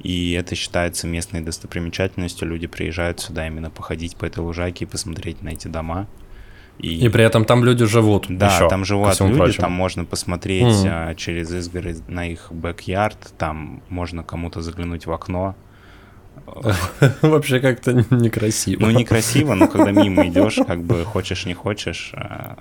И 0.01 0.33
это 0.33 0.55
считается 0.55 1.07
местной 1.07 1.41
достопримечательностью. 1.41 2.49
Люди 2.49 2.67
приезжают 2.67 3.21
сюда 3.21 3.47
именно 3.47 3.71
походить 3.71 4.17
по 4.17 4.25
этой 4.25 4.41
лужайке 4.41 4.85
и 4.85 4.89
посмотреть 4.89 5.43
на 5.43 5.51
эти 5.51 5.67
дома. 5.69 6.07
И, 6.79 7.05
и 7.05 7.09
при 7.09 7.25
этом 7.25 7.45
там 7.45 7.65
люди 7.65 7.85
живут. 7.85 8.27
Да, 8.29 8.55
еще, 8.55 8.69
там 8.69 8.85
живут 8.85 9.19
люди, 9.21 9.37
прочему. 9.37 9.63
там 9.63 9.73
можно 9.73 10.05
посмотреть 10.05 10.63
mm 10.63 10.89
а, 10.89 11.15
через 11.17 11.53
изгородь 11.53 12.09
на 12.09 12.29
их 12.29 12.53
бэк-ярд, 12.53 13.33
там 13.37 13.83
можно 13.89 14.23
кому-то 14.23 14.63
заглянуть 14.63 15.07
в 15.07 15.13
окно. 15.13 15.57
Вообще 17.23 17.61
как-то 17.61 17.93
некрасиво. 17.93 18.81
Ну, 18.81 18.91
некрасиво, 18.91 19.55
но 19.55 19.69
когда 19.69 19.91
мимо 19.91 20.27
идешь, 20.29 20.59
как 20.67 20.83
бы 20.83 21.05
хочешь, 21.05 21.47
не 21.47 21.55
хочешь, 21.55 22.13
а, 22.15 22.59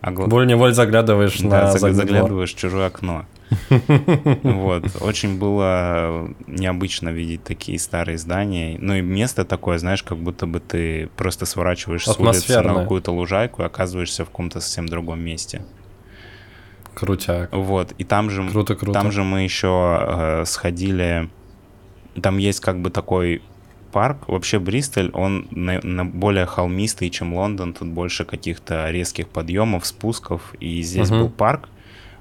а 0.00 0.10
гл... 0.10 0.26
Воль-неволь 0.26 0.72
заглядываешь 0.72 1.38
да, 1.40 1.72
на 1.72 1.78
заглядываешь 1.78 2.54
в 2.54 2.58
чужое 2.58 2.86
окно. 2.86 3.26
Вот. 4.42 4.84
Очень 5.00 5.38
было 5.38 6.28
необычно 6.46 7.08
видеть 7.08 7.44
такие 7.44 7.78
старые 7.78 8.16
здания. 8.16 8.76
Ну 8.80 8.94
и 8.94 9.00
место 9.00 9.44
такое, 9.44 9.78
знаешь, 9.78 10.02
как 10.02 10.18
будто 10.18 10.46
бы 10.46 10.60
ты 10.60 11.08
просто 11.16 11.46
сворачиваешь 11.46 12.04
с 12.04 12.18
улицы 12.18 12.60
на 12.60 12.74
какую-то 12.74 13.12
лужайку 13.12 13.62
и 13.62 13.66
оказываешься 13.66 14.24
в 14.24 14.28
каком-то 14.28 14.60
совсем 14.60 14.86
другом 14.86 15.20
месте. 15.20 15.62
Крутяк. 16.94 17.52
Вот. 17.52 17.92
И 17.98 18.04
там 18.04 18.30
же, 18.30 18.48
круто, 18.48 18.74
круто. 18.74 18.92
Там 18.92 19.12
же 19.12 19.22
мы 19.22 19.42
еще 19.42 19.98
э, 20.00 20.44
сходили... 20.46 21.28
Там 22.20 22.38
есть 22.38 22.60
как 22.60 22.80
бы 22.80 22.90
такой 22.90 23.42
парк. 23.92 24.28
Вообще 24.28 24.58
Бристоль, 24.58 25.10
он 25.12 25.48
на, 25.50 25.80
на 25.82 26.04
более 26.04 26.46
холмистый, 26.46 27.10
чем 27.10 27.34
Лондон. 27.34 27.72
Тут 27.72 27.88
больше 27.88 28.24
каких-то 28.24 28.90
резких 28.90 29.28
подъемов, 29.28 29.86
спусков. 29.86 30.54
И 30.60 30.82
здесь 30.82 31.08
uh-huh. 31.08 31.20
был 31.20 31.30
парк, 31.30 31.68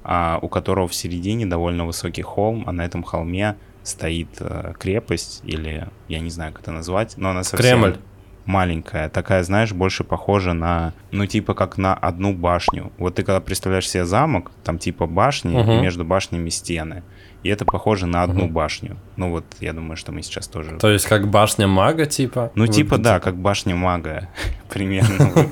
а, 0.04 0.40
у 0.42 0.48
которого 0.48 0.88
в 0.88 0.96
середине 0.96 1.46
довольно 1.46 1.86
высокий 1.86 2.22
холм, 2.22 2.64
а 2.68 2.72
на 2.72 2.86
этом 2.86 3.04
холме 3.04 3.56
стоит 3.84 4.30
а, 4.40 4.74
крепость, 4.74 5.42
или 5.44 5.88
я 6.08 6.20
не 6.20 6.30
знаю, 6.30 6.54
как 6.54 6.64
это 6.64 6.72
назвать, 6.72 7.16
но 7.18 7.30
она 7.30 7.44
совсем... 7.44 7.82
Кремль 7.82 7.98
маленькая, 8.50 9.10
такая, 9.10 9.44
знаешь, 9.44 9.72
больше 9.72 10.04
похожа 10.04 10.54
на, 10.54 10.94
ну, 11.12 11.26
типа 11.28 11.54
как 11.54 11.78
на 11.78 11.94
одну 11.94 12.34
башню. 12.34 12.92
Вот 12.98 13.16
ты 13.16 13.24
когда 13.24 13.40
представляешь 13.40 13.88
себе 13.88 14.06
замок, 14.06 14.52
там 14.64 14.80
типа 14.80 15.06
башни, 15.06 15.56
uh-huh. 15.56 15.78
и 15.78 15.82
между 15.82 16.04
башнями 16.04 16.50
стены 16.50 17.04
и 17.44 17.50
это 17.50 17.66
похоже 17.66 18.06
на 18.06 18.24
одну 18.24 18.46
угу. 18.46 18.54
башню. 18.54 18.98
Ну 19.16 19.32
вот, 19.32 19.46
я 19.60 19.74
думаю, 19.74 19.96
что 19.96 20.12
мы 20.12 20.22
сейчас 20.22 20.48
тоже... 20.48 20.78
То 20.78 20.90
есть 20.90 21.06
как 21.06 21.30
башня 21.30 21.68
мага, 21.68 22.06
типа? 22.06 22.52
Ну 22.56 22.68
типа 22.68 22.98
да, 22.98 23.20
как 23.20 23.38
башня 23.38 23.76
мага, 23.76 24.30
примерно 24.70 25.32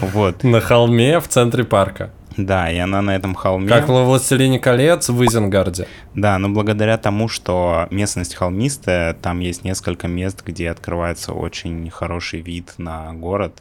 Вот. 0.00 0.44
На 0.44 0.60
холме 0.60 1.18
в 1.18 1.26
центре 1.26 1.64
парка. 1.64 2.10
Да, 2.38 2.70
и 2.70 2.78
она 2.78 3.02
на 3.02 3.16
этом 3.16 3.34
холме... 3.34 3.68
Как 3.68 3.88
во 3.88 4.04
«Властелине 4.04 4.60
колец» 4.60 5.08
в 5.08 5.24
Изенгарде. 5.24 5.88
Да, 6.14 6.38
но 6.38 6.48
благодаря 6.48 6.96
тому, 6.96 7.26
что 7.26 7.88
местность 7.90 8.36
холмистая, 8.36 9.14
там 9.14 9.40
есть 9.40 9.64
несколько 9.64 10.06
мест, 10.06 10.44
где 10.46 10.70
открывается 10.70 11.32
очень 11.32 11.90
хороший 11.90 12.40
вид 12.40 12.74
на 12.78 13.12
город. 13.12 13.60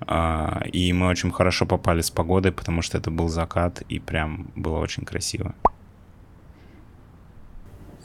А, 0.00 0.62
и 0.72 0.90
мы 0.94 1.08
очень 1.08 1.30
хорошо 1.30 1.66
попали 1.66 2.00
с 2.00 2.10
погодой, 2.10 2.50
потому 2.50 2.80
что 2.80 2.96
это 2.96 3.10
был 3.10 3.28
закат, 3.28 3.82
и 3.90 3.98
прям 3.98 4.50
было 4.56 4.78
очень 4.78 5.04
красиво. 5.04 5.54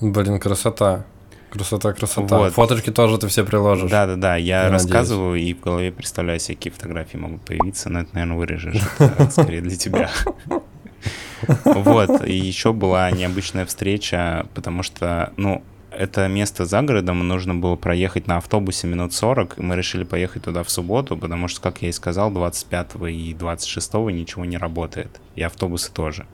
Блин, 0.01 0.38
красота. 0.38 1.06
Красота, 1.51 1.91
красота. 1.91 2.38
Вот. 2.38 2.53
Фоточки 2.53 2.91
тоже 2.91 3.17
ты 3.17 3.27
все 3.27 3.43
приложишь. 3.43 3.91
Да, 3.91 4.08
да, 4.08 4.15
да. 4.15 4.36
Я, 4.38 4.63
я 4.63 4.70
рассказываю 4.70 5.31
надеюсь. 5.31 5.50
и 5.50 5.53
в 5.53 5.60
голове 5.60 5.91
представляю, 5.91 6.39
какие 6.39 6.72
фотографии 6.72 7.17
могут 7.17 7.41
появиться, 7.41 7.89
но 7.89 8.00
это, 8.01 8.10
наверное, 8.13 8.38
вырежешь. 8.38 8.81
Это 9.00 9.29
скорее 9.31 9.62
для 9.62 9.75
тебя. 9.75 10.10
Вот. 11.65 12.24
И 12.24 12.36
еще 12.36 12.72
была 12.72 13.10
необычная 13.10 13.65
встреча, 13.65 14.46
потому 14.53 14.84
что, 14.84 15.34
ну, 15.38 15.63
это 15.89 16.27
место 16.27 16.65
за 16.65 16.84
городом, 16.84 17.27
нужно 17.27 17.55
было 17.55 17.75
проехать 17.75 18.27
на 18.27 18.38
автобусе 18.38 18.86
минут 18.86 19.13
40, 19.13 19.58
и 19.58 19.62
мы 19.63 19.75
решили 19.75 20.03
поехать 20.03 20.43
туда 20.43 20.63
в 20.63 20.70
субботу, 20.70 21.17
потому 21.17 21.48
что, 21.48 21.60
как 21.60 21.81
я 21.81 21.89
и 21.89 21.91
сказал, 21.91 22.29
25 22.29 22.91
и 23.10 23.34
26 23.34 23.93
ничего 24.12 24.46
не 24.46 24.58
работает, 24.58 25.20
и 25.36 25.41
автобусы 25.41 25.91
тоже. 25.91 26.27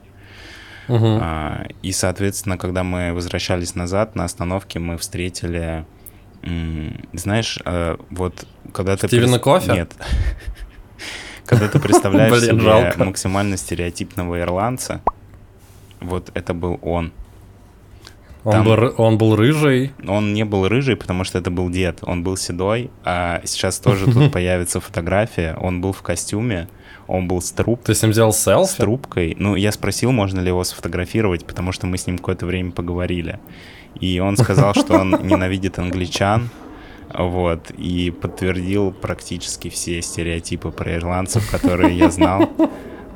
Угу. 0.88 1.18
А, 1.20 1.66
и, 1.82 1.92
соответственно, 1.92 2.58
когда 2.58 2.82
мы 2.82 3.12
возвращались 3.12 3.74
назад 3.74 4.16
на 4.16 4.24
остановке, 4.24 4.78
мы 4.78 4.96
встретили, 4.96 5.84
знаешь, 7.12 7.58
а, 7.64 7.98
вот 8.10 8.46
когда 8.72 8.96
ты... 8.96 9.06
Стивена 9.06 9.38
Кофе? 9.38 9.72
Нет. 9.72 9.92
Когда 11.46 11.66
ты 11.68 11.78
представляешь 11.78 12.42
себе 12.42 12.92
максимально 13.02 13.56
стереотипного 13.56 14.38
ирландца, 14.38 15.00
вот 15.98 16.30
это 16.34 16.52
был 16.52 16.78
он. 16.82 17.12
Он, 18.44 18.52
Там, 18.52 18.64
был, 18.64 18.94
он 18.98 19.18
был 19.18 19.34
рыжий. 19.34 19.92
Он 20.06 20.32
не 20.32 20.44
был 20.44 20.68
рыжий, 20.68 20.94
потому 20.96 21.24
что 21.24 21.38
это 21.38 21.50
был 21.50 21.70
дед. 21.70 22.00
Он 22.02 22.22
был 22.22 22.36
седой, 22.36 22.90
а 23.04 23.40
сейчас 23.44 23.78
тоже 23.78 24.06
тут 24.12 24.32
появится 24.32 24.80
фотография. 24.80 25.56
Он 25.60 25.80
был 25.80 25.92
в 25.92 26.02
костюме, 26.02 26.68
он 27.08 27.26
был 27.26 27.40
с 27.40 27.50
трубкой. 27.50 27.86
Ты 27.86 27.94
с 27.94 28.02
ним 28.02 28.12
взял 28.12 28.32
селфи? 28.32 28.70
С 28.70 28.74
трубкой. 28.74 29.34
Ну, 29.38 29.56
я 29.56 29.72
спросил, 29.72 30.12
можно 30.12 30.40
ли 30.40 30.48
его 30.48 30.62
сфотографировать, 30.62 31.46
потому 31.46 31.72
что 31.72 31.86
мы 31.86 31.96
с 31.96 32.06
ним 32.06 32.18
какое-то 32.18 32.46
время 32.46 32.70
поговорили. 32.70 33.40
И 33.98 34.20
он 34.20 34.36
сказал, 34.36 34.74
что 34.74 34.98
он 34.98 35.10
ненавидит 35.26 35.78
англичан, 35.78 36.50
вот, 37.12 37.70
и 37.70 38.10
подтвердил 38.10 38.92
практически 38.92 39.70
все 39.70 40.02
стереотипы 40.02 40.70
про 40.70 40.96
ирландцев, 40.96 41.50
которые 41.50 41.96
я 41.96 42.10
знал. 42.10 42.50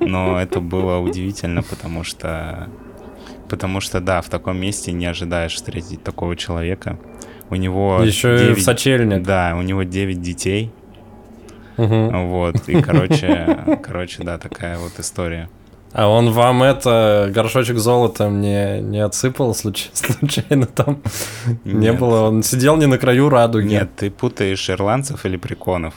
Но 0.01 0.41
это 0.41 0.61
было 0.61 0.99
удивительно, 0.99 1.63
потому 1.63 2.03
что... 2.03 2.69
Потому 3.49 3.81
что, 3.81 4.01
да, 4.01 4.23
в 4.23 4.31
таком 4.31 4.59
месте 4.59 4.93
не 4.93 5.05
ожидаешь 5.05 5.55
встретить 5.55 6.03
такого 6.03 6.37
человека. 6.37 6.99
У 7.51 7.55
него... 7.57 8.01
Еще 8.03 8.39
9... 8.39 8.51
и 8.51 8.61
в 8.61 8.65
сочельник. 8.65 9.23
Да, 9.23 9.55
у 9.59 9.61
него 9.61 9.83
9 9.83 10.23
детей, 10.23 10.73
Угу. 11.77 12.11
Вот, 12.27 12.69
и, 12.69 12.81
короче, 12.81 13.81
короче, 13.83 14.23
да, 14.23 14.39
такая 14.39 14.79
вот 14.79 14.93
история. 14.99 15.49
А 15.93 16.09
он 16.09 16.31
вам 16.31 16.63
это 16.63 17.31
горшочек 17.35 17.77
золота 17.77 18.29
не, 18.29 18.81
не 18.81 19.01
отсыпал 19.01 19.55
случ, 19.55 19.91
случайно 19.93 20.67
там? 20.67 21.03
Нет. 21.65 21.75
Не 21.75 21.93
было, 21.93 22.29
он 22.29 22.43
сидел 22.43 22.77
не 22.77 22.87
на 22.87 22.99
краю 22.99 23.29
радуги. 23.29 23.69
Нет, 23.69 23.91
ты 23.97 24.11
путаешь 24.11 24.71
ирландцев 24.71 25.27
или 25.27 25.37
приконов. 25.37 25.95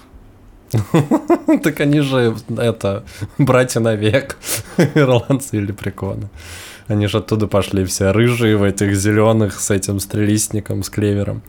Так 1.63 1.79
они 1.79 2.01
же, 2.01 2.35
это, 2.57 3.03
братья 3.37 3.79
навек, 3.79 4.37
ирландцы 4.77 5.57
или 5.57 5.71
приконы. 5.71 6.27
Они 6.87 7.07
же 7.07 7.17
оттуда 7.17 7.47
пошли 7.47 7.83
все 7.85 8.11
рыжие 8.11 8.57
в 8.57 8.63
этих 8.63 8.95
зеленых 8.95 9.59
с 9.59 9.71
этим 9.71 9.99
стрелистником, 9.99 10.83
с 10.83 10.89
клевером. 10.89 11.41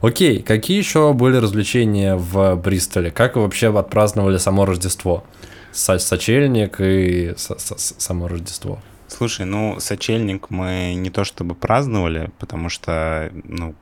Окей, 0.00 0.40
какие 0.40 0.78
еще 0.78 1.12
были 1.12 1.36
развлечения 1.36 2.14
в 2.14 2.54
Бристоле? 2.56 3.10
Как 3.10 3.34
вы 3.34 3.42
вообще 3.42 3.76
отпраздновали 3.76 4.36
само 4.38 4.64
Рождество? 4.64 5.24
Сочельник 5.72 6.76
и 6.80 7.34
само 7.36 8.28
Рождество. 8.28 8.78
Слушай, 9.08 9.46
ну, 9.46 9.76
сочельник 9.80 10.50
мы 10.50 10.94
не 10.94 11.10
то 11.10 11.24
чтобы 11.24 11.54
праздновали, 11.54 12.30
потому 12.38 12.68
что, 12.68 13.30
ну, 13.44 13.74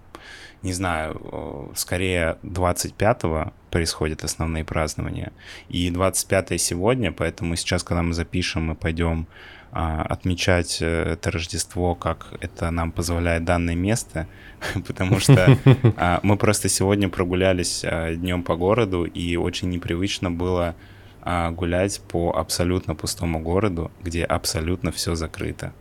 не 0.62 0.73
знаю, 0.73 1.71
скорее 1.75 2.38
25-го 2.42 3.52
происходят 3.71 4.23
основные 4.23 4.64
празднования. 4.64 5.33
И 5.69 5.90
25 5.90 6.61
сегодня, 6.61 7.11
поэтому 7.11 7.57
сейчас, 7.57 7.83
когда 7.83 8.02
мы 8.02 8.12
запишем, 8.12 8.66
мы 8.66 8.75
пойдем 8.75 9.26
а, 9.75 10.02
отмечать 10.02 10.83
э, 10.83 11.14
это 11.14 11.31
Рождество, 11.31 11.95
как 11.95 12.35
это 12.40 12.71
нам 12.71 12.92
позволяет 12.92 13.45
данное 13.45 13.75
место, 13.75 14.28
потому 14.87 15.19
что 15.19 15.59
а, 15.97 16.21
мы 16.23 16.37
просто 16.37 16.69
сегодня 16.69 17.09
прогулялись 17.09 17.83
а, 17.83 18.14
днем 18.14 18.42
по 18.42 18.54
городу, 18.54 19.04
и 19.04 19.37
очень 19.37 19.71
непривычно 19.71 20.31
было 20.31 20.76
гулять 21.52 22.00
по 22.09 22.37
абсолютно 22.37 22.97
пустому 22.97 23.38
городу, 23.38 23.92
где 24.02 24.25
абсолютно 24.25 24.90
все 24.90 25.14
закрыто. 25.14 25.73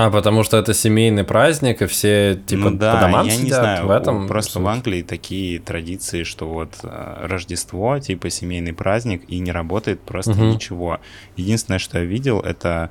А, 0.00 0.10
потому 0.10 0.44
что 0.44 0.56
это 0.56 0.72
семейный 0.72 1.24
праздник, 1.24 1.82
и 1.82 1.86
все 1.86 2.34
типа 2.34 2.70
ну, 2.70 2.76
да, 2.78 2.94
по 2.94 3.00
домам 3.00 3.26
я 3.26 3.32
сидят 3.32 3.44
не 3.44 3.50
знаю, 3.50 3.86
в 3.86 3.90
этом. 3.90 4.28
Просто 4.28 4.58
в 4.58 4.66
Англии 4.66 5.02
такие 5.02 5.58
традиции, 5.58 6.22
что 6.22 6.48
вот 6.48 6.78
э, 6.82 7.26
Рождество, 7.26 7.98
типа 7.98 8.30
семейный 8.30 8.72
праздник, 8.72 9.24
и 9.28 9.38
не 9.40 9.52
работает 9.52 10.00
просто 10.00 10.30
угу. 10.30 10.44
ничего. 10.44 11.00
Единственное, 11.36 11.78
что 11.78 11.98
я 11.98 12.04
видел, 12.04 12.40
это 12.40 12.88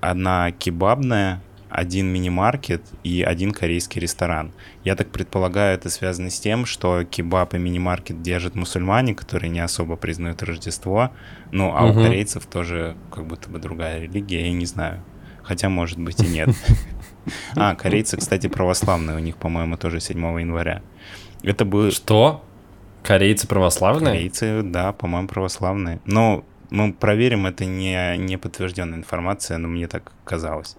одна 0.00 0.50
кебабная, 0.50 1.40
один 1.68 2.08
мини-маркет 2.08 2.82
и 3.04 3.22
один 3.22 3.52
корейский 3.52 4.00
ресторан. 4.00 4.52
Я 4.82 4.96
так 4.96 5.10
предполагаю, 5.10 5.76
это 5.76 5.88
связано 5.88 6.30
с 6.30 6.40
тем, 6.40 6.66
что 6.66 7.04
кебаб 7.04 7.54
и 7.54 7.58
мини-маркет 7.58 8.22
держат 8.22 8.56
мусульмане, 8.56 9.14
которые 9.14 9.50
не 9.50 9.60
особо 9.60 9.94
признают 9.94 10.42
Рождество. 10.42 11.12
Ну, 11.52 11.72
а 11.76 11.84
угу. 11.84 12.00
у 12.00 12.02
корейцев 12.02 12.46
тоже 12.46 12.96
как 13.14 13.24
будто 13.26 13.48
бы 13.48 13.60
другая 13.60 14.00
религия, 14.00 14.46
я 14.46 14.52
не 14.52 14.66
знаю. 14.66 15.00
Хотя, 15.50 15.68
может 15.68 15.98
быть, 15.98 16.22
и 16.22 16.28
нет. 16.28 16.50
А, 17.56 17.74
корейцы, 17.74 18.16
кстати, 18.16 18.46
православные. 18.46 19.16
У 19.16 19.18
них, 19.18 19.36
по-моему, 19.36 19.76
тоже 19.76 19.98
7 20.00 20.40
января. 20.40 20.80
Это 21.42 21.64
было... 21.64 21.90
Что? 21.90 22.44
Корейцы 23.02 23.48
православные? 23.48 24.14
Корейцы, 24.14 24.62
да, 24.62 24.92
по-моему, 24.92 25.26
православные. 25.26 26.00
Но 26.04 26.44
мы 26.70 26.92
проверим, 26.92 27.46
это 27.46 27.64
не, 27.64 28.16
не 28.16 28.36
подтвержденная 28.38 28.98
информация, 28.98 29.58
но 29.58 29.66
мне 29.66 29.88
так 29.88 30.12
казалось. 30.24 30.76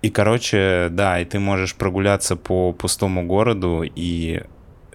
И, 0.00 0.08
короче, 0.08 0.88
да, 0.90 1.20
и 1.20 1.24
ты 1.24 1.40
можешь 1.40 1.74
прогуляться 1.74 2.36
по 2.36 2.72
пустому 2.72 3.26
городу, 3.26 3.82
и 3.82 4.42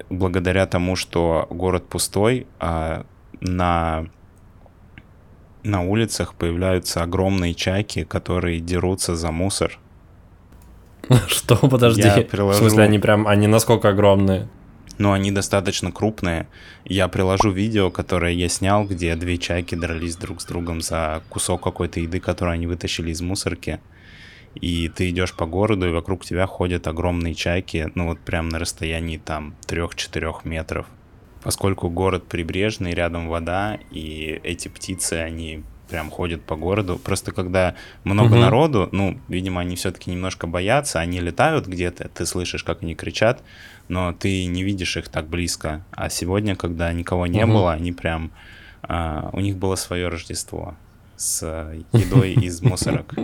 благодаря 0.10 0.66
тому, 0.66 0.96
что 0.96 1.46
город 1.50 1.90
пустой, 1.90 2.48
а 2.60 3.06
на 3.42 4.08
на 5.64 5.82
улицах 5.84 6.34
появляются 6.36 7.04
огромные 7.04 7.54
чайки, 7.54 8.04
которые 8.04 8.60
дерутся 8.60 9.16
за 9.16 9.32
мусор. 9.32 9.80
Что, 11.28 11.56
подожди? 11.56 12.02
Я 12.02 12.22
приложу... 12.22 12.58
В 12.58 12.62
смысле, 12.62 12.84
они 12.84 13.00
прям, 13.00 13.28
они 13.28 13.48
насколько 13.48 13.90
огромные? 13.90 14.48
Ну, 14.98 15.12
они 15.12 15.32
достаточно 15.32 15.92
крупные. 15.92 16.48
Я 16.84 17.08
приложу 17.08 17.52
видео, 17.52 17.92
которое 17.92 18.34
я 18.34 18.50
снял, 18.50 18.84
где 18.86 19.16
две 19.16 19.38
чайки 19.38 19.76
дрались 19.76 20.16
друг 20.16 20.42
с 20.42 20.46
другом 20.46 20.82
за 20.82 21.22
кусок 21.30 21.62
какой-то 21.62 22.00
еды, 22.00 22.20
которую 22.20 22.54
они 22.54 22.66
вытащили 22.66 23.12
из 23.12 23.22
мусорки. 23.22 23.80
И 24.56 24.90
ты 24.90 25.10
идешь 25.12 25.34
по 25.34 25.46
городу, 25.46 25.88
и 25.88 25.92
вокруг 25.92 26.26
тебя 26.26 26.48
ходят 26.48 26.88
огромные 26.88 27.36
чайки, 27.36 27.92
ну 27.94 28.08
вот 28.08 28.20
прям 28.20 28.50
на 28.50 28.58
расстоянии 28.58 29.18
там 29.18 29.56
3-4 29.68 30.40
метров 30.46 30.88
поскольку 31.48 31.89
город 31.89 32.27
прибрежный, 32.27 32.94
рядом 32.94 33.30
вода, 33.30 33.80
и 33.89 34.38
эти 34.44 34.68
птицы, 34.68 35.13
они 35.13 35.63
прям 35.89 36.10
ходят 36.10 36.42
по 36.42 36.58
городу. 36.58 37.00
Просто 37.01 37.32
когда 37.32 37.75
много 38.04 38.34
угу. 38.34 38.42
народу, 38.42 38.89
ну, 38.92 39.18
видимо, 39.30 39.62
они 39.62 39.77
все-таки 39.77 40.12
немножко 40.12 40.46
боятся, 40.46 41.00
они 41.00 41.22
летают 41.22 41.66
где-то, 41.66 42.10
ты 42.10 42.25
слышишь, 42.25 42.66
как 42.66 42.84
они 42.84 42.96
кричат, 42.96 43.44
но 43.88 44.12
ты 44.12 44.46
не 44.46 44.62
видишь 44.62 44.98
их 44.98 45.08
так 45.08 45.30
близко. 45.30 45.86
А 45.92 46.10
сегодня, 46.10 46.58
когда 46.58 46.92
никого 46.92 47.27
не 47.27 47.46
угу. 47.46 47.54
было, 47.54 47.72
они 47.72 47.94
прям... 47.94 48.32
А, 48.82 49.30
у 49.32 49.39
них 49.39 49.56
было 49.56 49.75
свое 49.75 50.10
Рождество 50.10 50.75
с 51.16 51.48
едой 51.94 52.34
из 52.34 52.62
мусорок. 52.62 53.13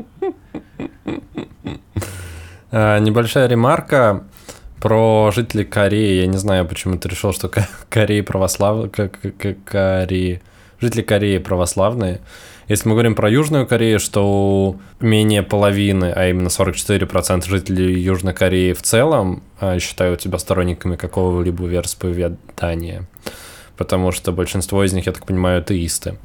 А, 2.76 2.98
небольшая 2.98 3.48
ремарка. 3.48 4.24
Про 4.84 5.32
жителей 5.32 5.64
Кореи, 5.64 6.20
я 6.20 6.28
не 6.28 6.36
знаю, 6.36 6.68
почему 6.68 6.98
ты 6.98 7.08
решил, 7.08 7.32
что 7.32 7.50
Кореи 7.90 8.20
православные, 8.20 8.90
Кореи, 8.90 10.42
жители 10.82 11.02
Кореи 11.02 11.38
православные. 11.38 12.20
Если 12.68 12.90
мы 12.90 12.96
говорим 12.96 13.16
про 13.16 13.30
Южную 13.30 13.66
Корею, 13.66 14.02
что 14.02 14.76
менее 15.00 15.42
половины, 15.42 16.12
а 16.14 16.28
именно 16.28 16.50
44% 16.50 17.48
жителей 17.48 17.98
Южной 17.98 18.34
Кореи 18.34 18.74
в 18.74 18.82
целом 18.82 19.42
а, 19.62 19.80
считают 19.80 20.22
себя 20.22 20.38
сторонниками 20.38 20.98
какого-либо 20.98 21.66
вероисповедания, 21.66 23.08
потому 23.78 24.12
что 24.12 24.34
большинство 24.34 24.84
из 24.84 24.92
них, 24.92 25.06
я 25.06 25.14
так 25.14 25.26
понимаю, 25.26 25.60
атеисты, 25.60 26.18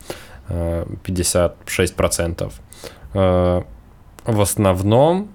56%. 0.48 2.52
А, 3.14 3.64
в 4.24 4.40
основном 4.40 5.30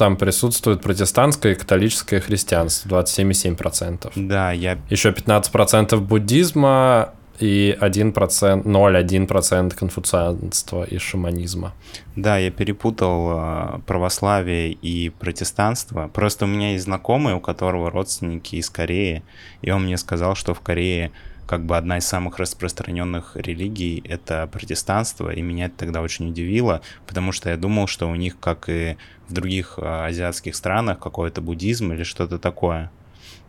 там 0.00 0.16
присутствует 0.16 0.80
протестантское 0.80 1.52
и 1.52 1.54
католическое 1.54 2.20
христианство, 2.20 3.02
27,7%. 3.02 4.12
Да, 4.16 4.50
я... 4.50 4.78
Еще 4.88 5.10
15% 5.10 5.98
буддизма 5.98 7.12
и 7.38 7.76
1%, 7.78 8.62
0,1% 8.64 9.74
конфуцианства 9.76 10.84
и 10.84 10.96
шаманизма. 10.96 11.74
Да, 12.16 12.38
я 12.38 12.50
перепутал 12.50 13.28
а, 13.28 13.80
православие 13.86 14.72
и 14.72 15.10
протестанство. 15.10 16.08
Просто 16.08 16.46
у 16.46 16.48
меня 16.48 16.72
есть 16.72 16.84
знакомый, 16.84 17.34
у 17.34 17.40
которого 17.40 17.90
родственники 17.90 18.56
из 18.56 18.70
Кореи, 18.70 19.22
и 19.60 19.70
он 19.70 19.84
мне 19.84 19.98
сказал, 19.98 20.34
что 20.34 20.54
в 20.54 20.60
Корее 20.60 21.12
как 21.50 21.66
бы 21.66 21.76
одна 21.76 21.98
из 21.98 22.06
самых 22.06 22.38
распространенных 22.38 23.32
религий— 23.34 24.04
это 24.08 24.48
протестанство, 24.52 25.30
и 25.30 25.42
меня 25.42 25.66
это 25.66 25.78
тогда 25.78 26.00
очень 26.00 26.28
удивило, 26.28 26.80
потому 27.08 27.32
что 27.32 27.50
я 27.50 27.56
думал, 27.56 27.88
что 27.88 28.08
у 28.08 28.14
них, 28.14 28.38
как 28.38 28.68
и 28.68 28.96
в 29.26 29.32
других 29.32 29.74
а, 29.76 30.06
азиатских 30.06 30.54
странах, 30.54 31.00
какой-то 31.00 31.40
буддизм 31.40 31.92
или 31.92 32.04
что-то 32.04 32.38
такое. 32.38 32.92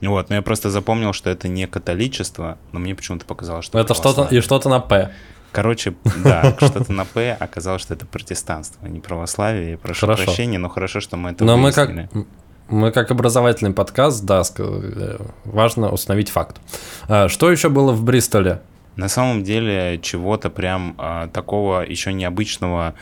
Вот, 0.01 0.29
но 0.31 0.35
я 0.37 0.41
просто 0.41 0.71
запомнил, 0.71 1.13
что 1.13 1.29
это 1.29 1.47
не 1.47 1.67
католичество, 1.67 2.57
но 2.71 2.79
мне 2.79 2.95
почему-то 2.95 3.23
показалось, 3.23 3.65
что 3.65 3.77
это 3.77 3.93
что-то 3.93 4.27
и 4.35 4.41
что-то 4.41 4.67
на 4.67 4.79
П. 4.79 5.13
Короче, 5.51 5.93
да, 6.23 6.55
что-то 6.59 6.91
на 6.91 7.05
П 7.05 7.37
оказалось, 7.39 7.83
что 7.83 7.93
это 7.93 8.07
протестанство, 8.07 8.79
а 8.81 8.89
не 8.89 8.99
православие. 8.99 9.77
Прошу 9.77 10.07
хорошо. 10.07 10.23
прощения, 10.23 10.57
но 10.57 10.69
хорошо, 10.69 11.01
что 11.01 11.17
мы 11.17 11.29
это 11.29 11.45
Но 11.45 11.55
выяснили. 11.55 12.09
мы 12.13 12.25
как 12.25 12.27
мы 12.69 12.91
как 12.91 13.11
образовательный 13.11 13.73
подкаст, 13.73 14.23
да, 14.23 14.43
э, 14.57 15.17
важно 15.45 15.91
установить 15.91 16.29
факт. 16.29 16.61
А, 17.07 17.27
что 17.27 17.51
еще 17.51 17.69
было 17.69 17.91
в 17.91 18.03
Бристоле? 18.03 18.61
На 18.95 19.07
самом 19.07 19.43
деле 19.43 19.99
чего-то 20.01 20.49
прям 20.49 20.95
а, 20.97 21.27
такого 21.27 21.81
еще 21.81 22.13
необычного 22.13 22.93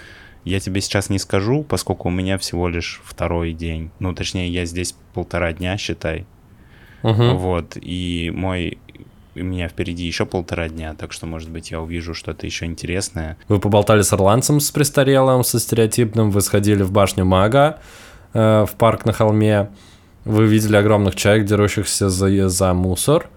я 0.46 0.60
тебе 0.60 0.82
сейчас 0.82 1.10
не 1.10 1.20
скажу, 1.20 1.64
поскольку 1.64 2.08
у 2.08 2.12
меня 2.12 2.38
всего 2.38 2.70
лишь 2.70 3.02
второй 3.04 3.54
день. 3.54 3.92
Ну, 4.00 4.14
точнее, 4.14 4.50
я 4.50 4.66
здесь 4.66 4.96
полтора 5.14 5.54
дня, 5.54 5.78
считай. 5.78 6.26
Угу. 7.04 7.36
Вот, 7.36 7.78
и 7.80 8.32
мой 8.34 8.78
у 9.36 9.44
меня 9.44 9.70
впереди 9.70 10.06
еще 10.06 10.26
полтора 10.26 10.70
дня, 10.70 10.96
так 10.96 11.14
что, 11.14 11.26
может 11.26 11.50
быть, 11.50 11.72
я 11.72 11.82
увижу 11.82 12.14
что-то 12.14 12.46
еще 12.46 12.66
интересное. 12.66 13.38
Вы 13.48 13.60
поболтали 13.60 14.02
с 14.02 14.12
ирландцем, 14.14 14.60
с 14.60 14.72
престарелым, 14.72 15.44
со 15.44 15.60
стереотипным, 15.60 16.32
вы 16.32 16.42
сходили 16.42 16.84
в 16.84 16.92
башню 16.92 17.26
мага, 17.26 17.80
Э, 18.34 18.66
в 18.66 18.76
парк 18.76 19.06
на 19.06 19.14
холме, 19.14 19.70
вы 20.26 20.46
видели 20.46 20.76
огромных 20.76 21.16
чаек, 21.16 21.46
дерущихся 21.46 22.10
за, 22.10 22.50
за 22.50 22.74
мусор. 22.74 23.28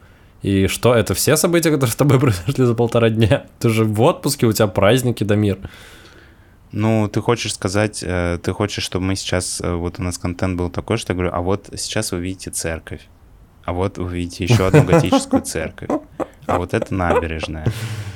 И 0.42 0.66
что, 0.66 0.94
это 0.94 1.14
все 1.14 1.36
события, 1.36 1.70
которые 1.70 1.92
с 1.92 1.96
тобой 1.96 2.20
произошли 2.20 2.64
за 2.64 2.74
полтора 2.74 3.08
дня? 3.08 3.46
Ты 3.58 3.70
же 3.70 3.84
в 3.84 4.00
отпуске, 4.02 4.46
у 4.46 4.52
тебя 4.52 4.66
праздники, 4.66 5.24
да 5.24 5.34
мир. 5.34 5.58
Ну, 6.72 7.08
ты 7.08 7.20
хочешь 7.20 7.54
сказать, 7.54 8.02
э, 8.02 8.38
ты 8.42 8.52
хочешь, 8.52 8.84
чтобы 8.84 9.06
мы 9.06 9.16
сейчас, 9.16 9.60
э, 9.62 9.74
вот 9.74 9.98
у 9.98 10.02
нас 10.02 10.18
контент 10.18 10.58
был 10.58 10.70
такой, 10.70 10.96
что 10.96 11.12
я 11.12 11.14
говорю, 11.14 11.30
а 11.32 11.40
вот 11.40 11.68
сейчас 11.76 12.12
вы 12.12 12.20
видите 12.20 12.50
церковь, 12.50 13.08
а 13.64 13.72
вот 13.72 13.98
вы 13.98 14.10
видите 14.10 14.44
еще 14.44 14.66
одну 14.66 14.82
готическую 14.86 15.42
церковь, 15.42 15.90
а 16.46 16.58
вот 16.58 16.72
это 16.72 16.94
набережная, 16.94 17.66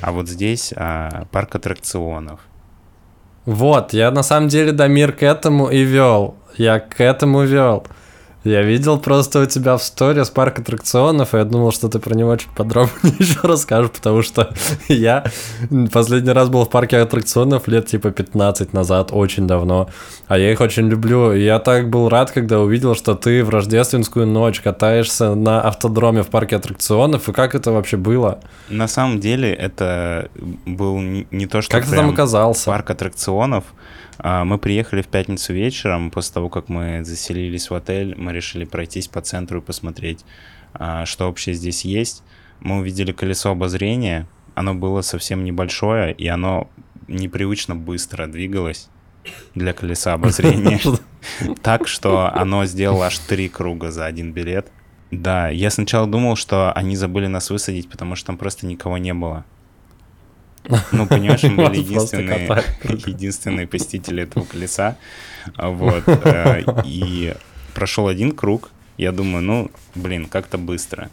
а 0.01 0.11
вот 0.11 0.27
здесь 0.27 0.73
а, 0.75 1.27
парк 1.31 1.53
аттракционов. 1.53 2.39
Вот, 3.45 3.93
я 3.93 4.09
на 4.11 4.23
самом 4.23 4.49
деле 4.49 4.73
Дамир 4.73 5.13
к 5.13 5.23
этому 5.23 5.69
и 5.69 5.83
вел. 5.83 6.35
Я 6.57 6.79
к 6.79 6.99
этому 7.01 7.43
вел. 7.43 7.85
Я 8.43 8.61
видел 8.61 8.97
просто 8.97 9.41
у 9.41 9.45
тебя 9.45 9.75
в 9.75 9.83
сторис 9.83 10.29
парк 10.29 10.59
аттракционов, 10.59 11.33
и 11.33 11.37
я 11.37 11.43
думал, 11.43 11.73
что 11.73 11.89
ты 11.89 11.99
про 11.99 12.15
него 12.15 12.33
чуть 12.37 12.49
подробнее 12.55 13.13
еще 13.19 13.39
расскажешь, 13.43 13.91
потому 13.91 14.21
что 14.21 14.53
я 14.87 15.25
последний 15.91 16.31
раз 16.31 16.47
был 16.47 16.63
в 16.63 16.69
парке 16.69 16.97
аттракционов 16.97 17.67
лет 17.67 17.87
типа 17.87 18.11
15 18.11 18.71
назад, 18.71 19.09
очень 19.11 19.47
давно, 19.47 19.89
а 20.27 20.37
я 20.37 20.51
их 20.51 20.61
очень 20.61 20.87
люблю. 20.87 21.33
И 21.33 21.43
я 21.43 21.59
так 21.59 21.89
был 21.89 22.07
рад, 22.07 22.31
когда 22.31 22.61
увидел, 22.61 22.95
что 22.95 23.15
ты 23.15 23.43
в 23.43 23.49
рождественскую 23.49 24.25
ночь 24.25 24.61
катаешься 24.61 25.35
на 25.35 25.59
автодроме 25.61 26.23
в 26.23 26.27
парке 26.27 26.55
аттракционов, 26.55 27.27
и 27.27 27.33
как 27.33 27.53
это 27.53 27.73
вообще 27.73 27.97
было? 27.97 28.39
На 28.69 28.87
самом 28.87 29.19
деле 29.19 29.53
это 29.53 30.29
был 30.65 30.99
не 30.99 31.47
то, 31.47 31.61
что 31.61 31.71
Как 31.71 31.85
ты 31.85 31.95
там 31.95 32.11
оказался? 32.11 32.67
парк 32.67 32.91
аттракционов, 32.91 33.65
мы 34.23 34.57
приехали 34.57 35.01
в 35.01 35.07
пятницу 35.07 35.53
вечером, 35.53 36.11
после 36.11 36.33
того, 36.33 36.49
как 36.49 36.69
мы 36.69 37.03
заселились 37.03 37.69
в 37.69 37.73
отель, 37.73 38.15
мы 38.17 38.33
решили 38.33 38.65
пройтись 38.65 39.07
по 39.07 39.21
центру 39.21 39.59
и 39.59 39.61
посмотреть, 39.63 40.25
а, 40.73 41.05
что 41.05 41.25
вообще 41.25 41.53
здесь 41.53 41.85
есть. 41.85 42.23
Мы 42.59 42.79
увидели 42.79 43.11
колесо 43.11 43.51
обозрения, 43.51 44.27
оно 44.55 44.73
было 44.73 45.01
совсем 45.01 45.43
небольшое, 45.43 46.13
и 46.13 46.27
оно 46.27 46.69
непривычно 47.07 47.75
быстро 47.75 48.27
двигалось 48.27 48.89
для 49.55 49.73
колеса 49.73 50.13
обозрения. 50.13 50.79
Так 51.61 51.87
что 51.87 52.33
оно 52.33 52.65
сделало 52.65 53.07
аж 53.07 53.19
три 53.19 53.49
круга 53.49 53.91
за 53.91 54.05
один 54.05 54.31
билет. 54.31 54.71
Да, 55.11 55.49
я 55.49 55.69
сначала 55.69 56.07
думал, 56.07 56.35
что 56.35 56.71
они 56.71 56.95
забыли 56.95 57.27
нас 57.27 57.49
высадить, 57.49 57.89
потому 57.89 58.15
что 58.15 58.27
там 58.27 58.37
просто 58.37 58.65
никого 58.65 58.97
не 58.97 59.13
было. 59.13 59.45
Ну, 60.91 61.07
понимаешь, 61.07 61.43
мы 61.43 61.67
были 61.67 61.79
единственные, 61.79 62.63
единственные 62.83 63.67
посетители 63.67 64.23
этого 64.23 64.45
колеса. 64.45 64.97
Вот. 65.57 66.03
Э, 66.07 66.63
и 66.85 67.33
прошел 67.73 68.07
один 68.07 68.31
круг. 68.31 68.69
Я 68.97 69.11
думаю, 69.11 69.43
ну, 69.43 69.71
блин, 69.95 70.25
как-то 70.25 70.57
быстро. 70.57 71.09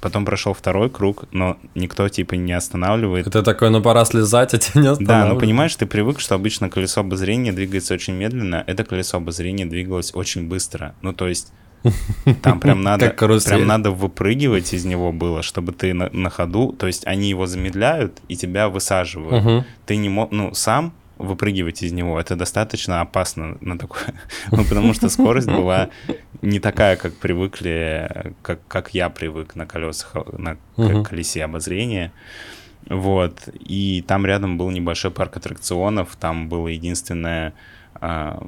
Потом 0.00 0.24
прошел 0.24 0.52
второй 0.52 0.90
круг, 0.90 1.24
но 1.32 1.56
никто 1.74 2.08
типа 2.08 2.34
не 2.34 2.52
останавливает. 2.52 3.30
Ты 3.30 3.42
такой, 3.42 3.70
ну 3.70 3.82
пора 3.82 4.04
слезать, 4.04 4.54
а 4.54 4.58
тебя 4.58 4.82
не 4.82 4.88
останавливают. 4.88 5.28
Да, 5.28 5.34
ну 5.34 5.40
понимаешь, 5.40 5.74
ты 5.74 5.86
привык, 5.86 6.20
что 6.20 6.34
обычно 6.34 6.70
колесо 6.70 7.00
обозрения 7.00 7.52
двигается 7.52 7.94
очень 7.94 8.14
медленно, 8.14 8.62
это 8.66 8.84
колесо 8.84 9.16
обозрения 9.16 9.66
двигалось 9.66 10.14
очень 10.14 10.48
быстро. 10.48 10.94
Ну 11.02 11.12
то 11.12 11.26
есть 11.26 11.52
там 12.42 12.60
прям 12.60 12.82
надо, 12.82 13.10
прям 13.10 13.66
надо 13.66 13.90
выпрыгивать 13.90 14.72
из 14.74 14.84
него 14.84 15.12
было, 15.12 15.42
чтобы 15.42 15.72
ты 15.72 15.94
на, 15.94 16.10
на 16.10 16.30
ходу, 16.30 16.72
то 16.72 16.86
есть 16.86 17.06
они 17.06 17.28
его 17.28 17.46
замедляют 17.46 18.20
и 18.28 18.36
тебя 18.36 18.68
высаживают. 18.68 19.44
Угу. 19.44 19.64
Ты 19.86 19.96
не 19.96 20.08
мог, 20.08 20.32
ну, 20.32 20.54
сам 20.54 20.92
выпрыгивать 21.18 21.82
из 21.82 21.92
него, 21.92 22.20
это 22.20 22.36
достаточно 22.36 23.00
опасно 23.00 23.56
на 23.60 23.78
такое, 23.78 24.14
ну, 24.50 24.64
потому 24.64 24.92
что 24.94 25.08
скорость 25.08 25.48
была 25.48 25.88
не 26.42 26.60
такая, 26.60 26.96
как 26.96 27.14
привыкли, 27.14 28.34
как, 28.42 28.60
как 28.68 28.94
я 28.94 29.08
привык 29.08 29.54
на 29.54 29.66
колесах, 29.66 30.14
на 30.36 30.58
угу. 30.76 31.02
колесе 31.02 31.44
обозрения. 31.44 32.12
Вот, 32.88 33.48
и 33.58 34.04
там 34.06 34.24
рядом 34.26 34.58
был 34.58 34.70
небольшой 34.70 35.10
парк 35.10 35.36
аттракционов, 35.38 36.14
там 36.20 36.48
было 36.48 36.68
единственное 36.68 37.52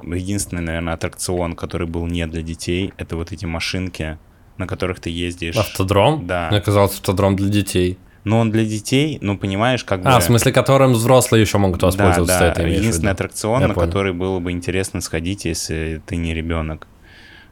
единственный, 0.03 0.61
наверное, 0.61 0.93
аттракцион, 0.93 1.55
который 1.55 1.87
был 1.87 2.07
не 2.07 2.25
для 2.27 2.41
детей, 2.41 2.93
это 2.97 3.15
вот 3.15 3.31
эти 3.31 3.45
машинки, 3.45 4.17
на 4.57 4.67
которых 4.67 4.99
ты 4.99 5.09
ездишь. 5.09 5.55
Автодром? 5.55 6.27
Да. 6.27 6.49
Мне 6.51 6.61
казалось, 6.61 6.93
автодром 6.93 7.35
для 7.35 7.49
детей. 7.49 7.97
Но 8.25 8.39
он 8.39 8.51
для 8.51 8.65
детей, 8.65 9.17
ну, 9.21 9.37
понимаешь, 9.37 9.83
как 9.83 10.03
бы... 10.03 10.09
А, 10.09 10.19
в 10.19 10.23
смысле, 10.23 10.51
которым 10.51 10.91
взрослые 10.91 11.41
еще 11.41 11.57
могут 11.57 11.81
воспользоваться, 11.81 12.39
да, 12.39 12.45
да. 12.45 12.51
это 12.51 12.67
Единственный 12.67 13.11
аттракцион, 13.11 13.61
Я 13.61 13.67
на 13.69 13.73
понял. 13.73 13.87
который 13.87 14.13
было 14.13 14.39
бы 14.39 14.51
интересно 14.51 15.01
сходить, 15.01 15.45
если 15.45 16.01
ты 16.05 16.17
не 16.17 16.33
ребенок. 16.33 16.87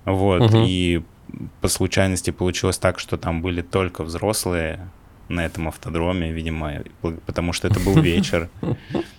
Вот, 0.04 0.42
угу. 0.42 0.64
и 0.66 1.04
по 1.62 1.68
случайности 1.68 2.32
получилось 2.32 2.78
так, 2.78 3.00
что 3.00 3.18
там 3.18 3.42
были 3.42 3.62
только 3.62 4.04
взрослые, 4.04 4.90
на 5.30 5.46
этом 5.46 5.68
автодроме, 5.68 6.32
видимо, 6.32 6.84
потому 7.26 7.54
что 7.54 7.68
это 7.68 7.80
был 7.80 8.00
вечер. 8.02 8.50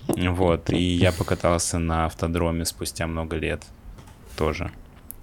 Вот, 0.07 0.71
и 0.71 0.83
я 0.83 1.13
покатался 1.13 1.79
на 1.79 2.07
автодроме 2.07 2.65
спустя 2.65 3.07
много 3.07 3.37
лет 3.37 3.63
тоже. 4.37 4.71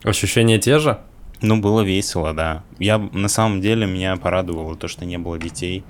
Ощущения 0.04 0.60
те 0.60 0.80
же? 0.80 1.00
Ну, 1.42 1.60
было 1.60 1.82
весело, 1.82 2.34
да. 2.34 2.64
Я, 2.80 2.98
на 2.98 3.28
самом 3.28 3.62
деле, 3.62 3.86
меня 3.86 4.16
порадовало 4.16 4.76
то, 4.76 4.88
что 4.88 5.06
не 5.06 5.18
было 5.18 5.38
детей, 5.38 5.84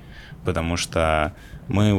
потому 0.43 0.77
что 0.77 1.33
мы 1.67 1.91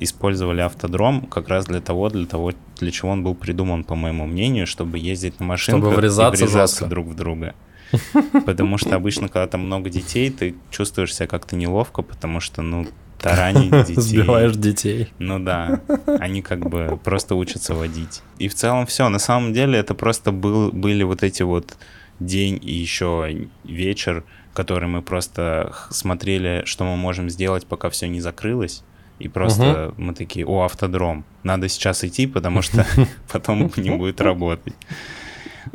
использовали 0.00 0.60
автодром 0.60 1.22
как 1.22 1.48
раз 1.48 1.66
для 1.66 1.80
того, 1.80 2.10
для 2.10 2.26
того, 2.26 2.52
для 2.78 2.90
чего 2.90 3.10
он 3.10 3.22
был 3.22 3.34
придуман, 3.34 3.84
по 3.84 3.94
моему 3.94 4.26
мнению, 4.26 4.66
чтобы 4.66 4.98
ездить 4.98 5.40
на 5.40 5.46
машинках 5.46 5.84
чтобы 5.84 5.96
врезаться, 5.96 6.44
и 6.44 6.46
врезаться 6.46 6.86
друг 6.86 7.08
в 7.08 7.14
друга. 7.14 7.54
Потому 8.46 8.78
что 8.78 8.96
обычно, 8.96 9.28
когда 9.28 9.46
там 9.46 9.62
много 9.62 9.90
детей, 9.90 10.30
ты 10.30 10.54
чувствуешь 10.70 11.14
себя 11.14 11.26
как-то 11.26 11.56
неловко, 11.56 12.02
потому 12.02 12.40
что, 12.40 12.62
ну, 12.62 12.86
таранить 13.18 13.70
детей. 13.86 14.00
Сбиваешь 14.00 14.56
детей. 14.56 15.08
Ну 15.18 15.38
да, 15.38 15.80
они 16.20 16.42
как 16.42 16.68
бы 16.68 16.98
просто 17.02 17.34
учатся 17.34 17.74
водить. 17.74 18.22
И 18.38 18.48
в 18.48 18.54
целом 18.54 18.86
все. 18.86 19.08
На 19.08 19.18
самом 19.18 19.52
деле 19.52 19.78
это 19.78 19.94
просто 19.94 20.32
был, 20.32 20.70
были 20.72 21.02
вот 21.02 21.22
эти 21.22 21.42
вот 21.42 21.76
день 22.20 22.58
и 22.62 22.72
еще 22.72 23.48
вечер, 23.64 24.24
который 24.52 24.88
мы 24.88 25.02
просто 25.02 25.72
смотрели, 25.90 26.62
что 26.64 26.84
мы 26.84 26.96
можем 26.96 27.30
сделать, 27.30 27.66
пока 27.66 27.90
все 27.90 28.08
не 28.08 28.20
закрылось. 28.20 28.82
И 29.18 29.26
просто 29.26 29.88
угу. 29.88 30.02
мы 30.02 30.14
такие, 30.14 30.46
о, 30.46 30.62
автодром, 30.62 31.24
надо 31.42 31.68
сейчас 31.68 32.04
идти, 32.04 32.26
потому 32.26 32.62
что 32.62 32.86
потом 33.32 33.70
не 33.76 33.90
будет 33.90 34.20
работать. 34.20 34.74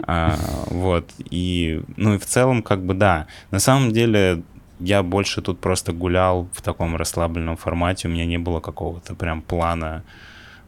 А, 0.06 0.36
вот, 0.68 1.10
и, 1.30 1.82
ну 1.98 2.16
и 2.16 2.18
в 2.18 2.26
целом, 2.26 2.64
как 2.64 2.84
бы, 2.84 2.94
да, 2.94 3.28
на 3.52 3.60
самом 3.60 3.92
деле 3.92 4.44
я 4.80 5.04
больше 5.04 5.42
тут 5.42 5.60
просто 5.60 5.94
гулял 5.94 6.50
в 6.54 6.62
таком 6.62 6.96
расслабленном 6.96 7.58
формате, 7.58 8.08
у 8.08 8.12
меня 8.12 8.26
не 8.26 8.38
было 8.38 8.60
какого-то 8.60 9.16
прям 9.16 9.42
плана 9.42 10.04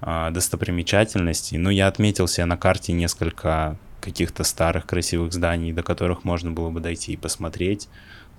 а, 0.01 0.31
достопримечательностей, 0.31 1.57
но 1.57 1.69
я 1.69 1.87
отметил 1.87 2.27
себе 2.27 2.45
на 2.45 2.57
карте 2.57 2.93
несколько 2.93 3.77
каких-то 4.01 4.43
старых 4.43 4.85
красивых 4.85 5.33
зданий, 5.33 5.73
до 5.73 5.81
которых 5.81 6.23
можно 6.23 6.51
было 6.51 6.69
бы 6.69 6.79
дойти 6.79 7.13
и 7.13 7.17
посмотреть. 7.17 7.89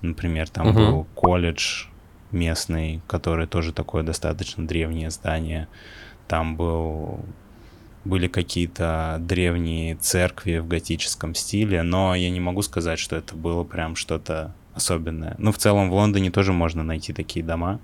Например, 0.01 0.47
там 0.47 0.67
угу. 0.67 0.77
был 0.77 1.07
колледж 1.13 1.85
местный, 2.31 3.01
который 3.07 3.47
тоже 3.47 3.73
такое 3.73 4.03
достаточно 4.03 4.65
древнее 4.65 5.09
здание. 5.09 5.67
Там 6.27 6.55
был 6.55 7.19
были 8.07 8.27
какие-то 8.27 9.17
древние 9.19 9.95
церкви 9.95 10.57
в 10.57 10.67
готическом 10.67 11.35
стиле, 11.35 11.83
но 11.83 12.15
я 12.15 12.29
не 12.29 12.39
могу 12.39 12.61
сказать, 12.61 12.99
что 12.99 13.15
это 13.15 13.35
было 13.35 13.63
прям 13.63 13.95
что-то 13.95 14.53
особенное. 14.73 15.35
Ну, 15.37 15.51
в 15.51 15.57
целом 15.57 15.89
в 15.89 15.93
Лондоне 15.93 16.31
тоже 16.31 16.53
можно 16.53 16.83
найти 16.83 17.13
такие 17.13 17.43
дома. 17.43 17.79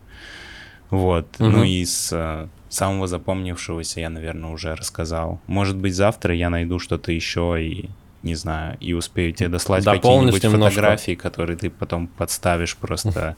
Вот. 0.89 1.27
Угу. 1.39 1.49
Ну 1.49 1.63
и 1.63 1.83
с 1.83 2.11
э, 2.13 2.47
самого 2.69 3.07
запомнившегося 3.07 3.99
я, 3.99 4.09
наверное, 4.09 4.51
уже 4.51 4.75
рассказал. 4.75 5.41
Может 5.47 5.75
быть, 5.75 5.95
завтра 5.95 6.35
я 6.35 6.49
найду 6.49 6.79
что-то 6.79 7.11
еще 7.11 7.57
и 7.59 7.89
не 8.21 8.35
знаю, 8.35 8.77
и 8.79 8.93
успею 8.93 9.33
тебе 9.33 9.49
дослать 9.49 9.83
какие-нибудь 9.83 10.41
фотографии, 10.41 11.15
которые 11.15 11.57
ты 11.57 11.69
потом 11.69 12.07
подставишь 12.07 12.77
просто 12.77 13.35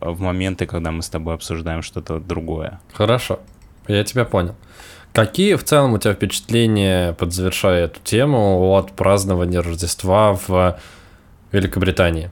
в 0.00 0.20
моменты, 0.20 0.66
когда 0.66 0.90
мы 0.90 1.02
с 1.02 1.10
тобой 1.10 1.34
обсуждаем 1.34 1.82
что-то 1.82 2.18
другое. 2.18 2.80
Хорошо, 2.94 3.40
я 3.88 4.02
тебя 4.04 4.24
понял. 4.24 4.56
Какие 5.12 5.56
в 5.56 5.64
целом 5.64 5.92
у 5.92 5.98
тебя 5.98 6.14
впечатления, 6.14 7.12
подзавершая 7.12 7.84
эту 7.84 8.00
тему, 8.02 8.72
от 8.72 8.92
празднования 8.92 9.60
Рождества 9.60 10.38
в 10.46 10.78
Великобритании? 11.52 12.30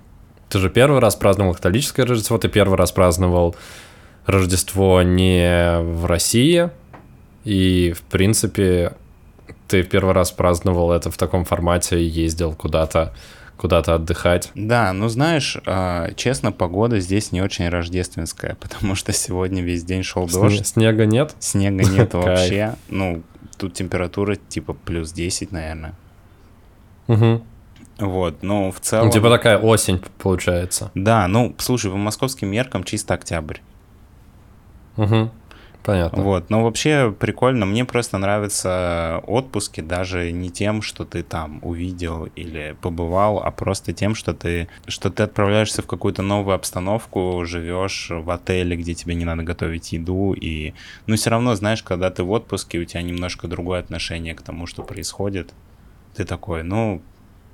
Ты 0.49 0.59
же 0.59 0.71
первый 0.71 1.01
раз 1.01 1.15
праздновал 1.15 1.55
католическое 1.55 2.07
Рождество, 2.07 2.39
ты 2.39 2.49
первый 2.49 2.77
раз 2.77 2.91
праздновал 2.91 3.55
Рождество 4.25 5.03
не 5.03 5.79
в 5.81 6.07
России, 6.07 6.71
и, 7.45 7.93
в 7.97 8.01
принципе, 8.03 8.95
ты 9.69 9.83
первый 9.83 10.15
раз 10.15 10.33
праздновал 10.33 10.91
это 10.91 11.11
в 11.11 11.19
таком 11.19 11.45
формате 11.45 12.01
и 12.01 12.05
ездил 12.05 12.55
куда-то 12.55 13.13
куда-то 13.61 13.95
отдыхать. 13.95 14.51
Да, 14.55 14.91
ну 14.95 15.09
знаешь, 15.09 15.59
а, 15.67 16.13
честно, 16.15 16.51
погода 16.51 16.99
здесь 16.99 17.31
не 17.31 17.43
очень 17.43 17.69
рождественская, 17.69 18.55
потому 18.61 18.95
что 18.95 19.13
сегодня 19.13 19.63
весь 19.63 19.85
день 19.85 20.03
шел 20.03 20.27
дождь. 20.27 20.67
Снега 20.67 21.05
нет? 21.05 21.37
Снега 21.41 21.85
нет 21.85 22.15
вообще. 22.15 22.77
Ну, 22.89 23.23
тут 23.59 23.75
температура 23.75 24.37
типа 24.37 24.73
плюс 24.73 25.13
10, 25.13 25.53
наверное. 25.53 25.95
Угу. 27.09 27.43
Вот, 27.99 28.43
ну, 28.43 28.73
в 28.73 28.81
целом... 28.81 29.07
Ну, 29.09 29.13
типа 29.13 29.29
такая 29.29 29.59
осень 29.59 30.01
получается. 30.17 30.91
Да, 30.95 31.29
ну, 31.29 31.55
слушай, 31.59 31.91
по 31.91 31.99
московским 31.99 32.49
меркам 32.49 32.83
чисто 32.83 33.13
октябрь. 33.13 33.59
Угу. 34.97 35.31
Понятно. 35.83 36.23
Вот, 36.23 36.51
но 36.51 36.63
вообще 36.63 37.15
прикольно. 37.19 37.65
Мне 37.65 37.85
просто 37.85 38.19
нравятся 38.19 39.23
отпуски 39.27 39.81
даже 39.81 40.31
не 40.31 40.51
тем, 40.51 40.83
что 40.83 41.05
ты 41.05 41.23
там 41.23 41.59
увидел 41.63 42.27
или 42.37 42.77
побывал, 42.83 43.39
а 43.43 43.51
просто 43.51 43.93
тем, 43.93 44.15
что 44.15 44.35
ты, 44.35 44.69
что 44.87 45.11
ты 45.11 45.23
отправляешься 45.23 45.83
в 45.83 45.87
какую-то 45.87 46.23
новую 46.23 46.55
обстановку, 46.55 47.45
живешь 47.47 48.11
в 48.11 48.31
отеле, 48.31 48.77
где 48.77 48.95
тебе 48.95 49.15
не 49.15 49.25
надо 49.25 49.43
готовить 49.43 49.93
еду, 49.93 50.35
и, 50.35 50.75
ну, 51.07 51.17
все 51.17 51.31
равно, 51.31 51.55
знаешь, 51.55 51.83
когда 51.83 52.11
ты 52.11 52.23
в 52.25 52.31
отпуске, 52.31 52.79
у 52.79 52.85
тебя 52.85 53.03
немножко 53.03 53.49
другое 53.49 53.81
отношение 53.81 54.35
к 54.35 54.43
тому, 54.43 54.67
что 54.67 54.83
происходит. 54.83 55.55
Ты 56.15 56.25
такой, 56.25 56.63
ну, 56.63 57.01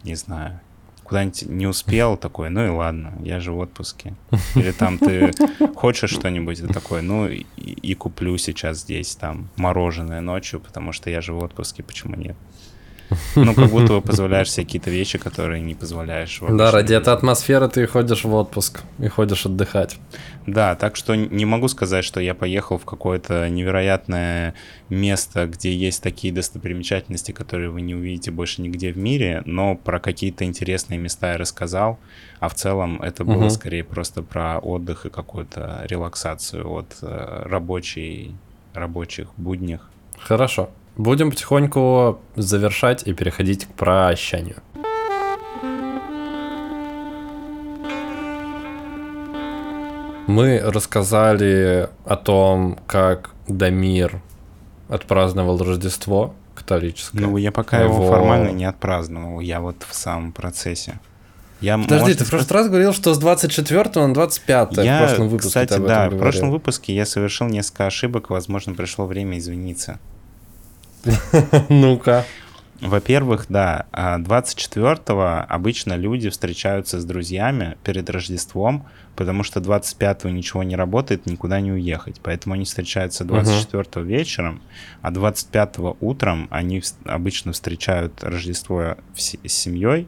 не 0.03 0.17
знаю, 0.17 0.61
куда-нибудь 1.07 1.42
не 1.42 1.66
успел, 1.66 2.16
такой, 2.16 2.51
ну 2.51 2.66
и 2.66 2.69
ладно, 2.69 3.12
я 3.23 3.40
же 3.40 3.53
в 3.53 3.59
отпуске. 3.59 4.14
Или 4.55 4.73
там 4.73 4.99
ты 4.99 5.33
хочешь 5.75 6.11
что-нибудь, 6.11 6.61
ты 6.61 6.66
такой, 6.66 7.03
ну 7.03 7.29
и, 7.29 7.47
и 7.57 7.95
куплю 7.95 8.37
сейчас 8.38 8.81
здесь 8.81 9.14
там 9.14 9.49
мороженое 9.57 10.21
ночью, 10.21 10.61
потому 10.61 10.92
что 10.92 11.09
я 11.11 11.21
же 11.21 11.33
в 11.33 11.38
отпуске, 11.38 11.83
почему 11.83 12.16
нет? 12.16 12.37
Ну, 13.35 13.55
как 13.55 13.71
будто 13.71 13.95
бы 13.95 14.01
позволяешь 14.01 14.51
себе 14.51 14.64
какие-то 14.64 14.90
вещи, 14.90 15.19
которые 15.19 15.61
не 15.61 15.75
позволяешь. 15.75 16.40
Да, 16.49 16.71
ради 16.71 16.95
этой 16.95 17.12
атмосферы 17.12 17.69
ты 17.69 17.87
ходишь 17.87 18.25
в 18.25 18.35
отпуск 18.35 18.83
и 18.99 19.09
ходишь 19.09 19.47
отдыхать. 19.47 19.99
Да, 20.47 20.77
так 20.77 20.97
что 20.97 21.14
не 21.14 21.45
могу 21.45 21.69
сказать, 21.69 22.05
что 22.05 22.21
я 22.21 22.35
поехал 22.35 22.79
в 22.79 22.85
какое-то 22.85 23.49
невероятное 23.49 24.55
место, 24.88 25.47
где 25.47 25.75
есть 25.75 26.03
такие 26.03 26.33
достопримечательности, 26.33 27.33
которые 27.33 27.71
вы 27.71 27.81
не 27.81 27.95
увидите 27.95 28.31
больше 28.31 28.62
нигде 28.62 28.92
в 28.92 28.99
мире, 28.99 29.42
но 29.45 29.75
про 29.75 29.99
какие-то 29.99 30.45
интересные 30.45 30.99
места 30.99 31.33
я 31.33 31.38
рассказал, 31.38 31.99
а 32.38 32.49
в 32.49 32.55
целом 32.55 33.03
это 33.03 33.25
было 33.25 33.45
угу. 33.45 33.51
скорее 33.51 33.83
просто 33.83 34.23
про 34.23 34.59
отдых 34.59 35.07
и 35.07 35.11
какую-то 35.11 35.85
релаксацию 35.88 36.71
от 36.71 36.97
э, 37.03 37.42
рабочей, 37.45 38.37
рабочих 38.73 39.29
буднях. 39.37 39.90
Хорошо. 40.19 40.71
Будем 40.96 41.30
потихоньку 41.30 42.20
завершать 42.37 43.06
и 43.06 43.12
переходить 43.12 43.66
к 43.66 43.68
прощанию. 43.68 44.56
Мы 50.26 50.59
рассказали 50.59 51.90
о 52.06 52.16
том, 52.16 52.78
как 52.87 53.30
Дамир 53.46 54.20
отпраздновал 54.88 55.59
Рождество 55.59 56.35
католическое. 56.54 57.20
Ну, 57.20 57.37
я 57.37 57.52
пока 57.52 57.80
его, 57.82 57.94
его 57.94 58.09
формально 58.09 58.50
не 58.50 58.64
отпраздновал, 58.64 59.40
я 59.40 59.61
вот 59.61 59.76
в 59.87 59.94
самом 59.94 60.32
процессе. 60.32 60.98
Я, 61.61 61.78
Подожди, 61.78 62.04
может, 62.04 62.18
ты 62.18 62.24
в 62.24 62.30
прошлый 62.30 62.59
раз 62.59 62.68
говорил, 62.68 62.92
что 62.92 63.14
с 63.14 63.18
24 63.18 64.06
на 64.06 64.14
25 64.14 64.76
я, 64.78 64.96
в 64.96 65.06
прошлом 65.06 65.28
выпуске. 65.28 65.48
Кстати, 65.48 65.78
да, 65.78 66.06
говорил. 66.06 66.16
в 66.16 66.20
прошлом 66.20 66.50
выпуске 66.50 66.94
я 66.94 67.06
совершил 67.06 67.48
несколько 67.48 67.87
ошибок, 67.87 68.30
возможно, 68.30 68.74
пришло 68.74 69.06
время 69.06 69.38
извиниться. 69.38 69.98
Ну-ка. 71.69 72.25
Во-первых, 72.81 73.47
да, 73.49 73.87
24-го 73.92 75.21
а 75.23 75.47
обычно 75.49 75.95
люди 75.95 76.29
встречаются 76.29 77.01
с 77.01 77.05
друзьями 77.05 77.79
перед 77.85 78.11
Рождеством, 78.11 78.87
потому 79.14 79.42
что 79.45 79.61
25-го 79.61 80.29
ничего 80.29 80.62
не 80.62 80.77
работает, 80.77 81.25
никуда 81.25 81.61
не 81.61 81.73
уехать. 81.73 82.21
Поэтому 82.23 82.55
они 82.55 82.64
встречаются 82.64 83.25
24-го 83.25 84.01
uh 84.01 84.05
вечером, 84.05 84.61
а 85.01 85.11
25-го 85.11 85.97
утром 86.01 86.49
они 86.51 86.83
обычно 87.07 87.53
встречают 87.53 88.23
Рождество 88.23 88.99
с 89.14 89.37
семьей, 89.47 90.07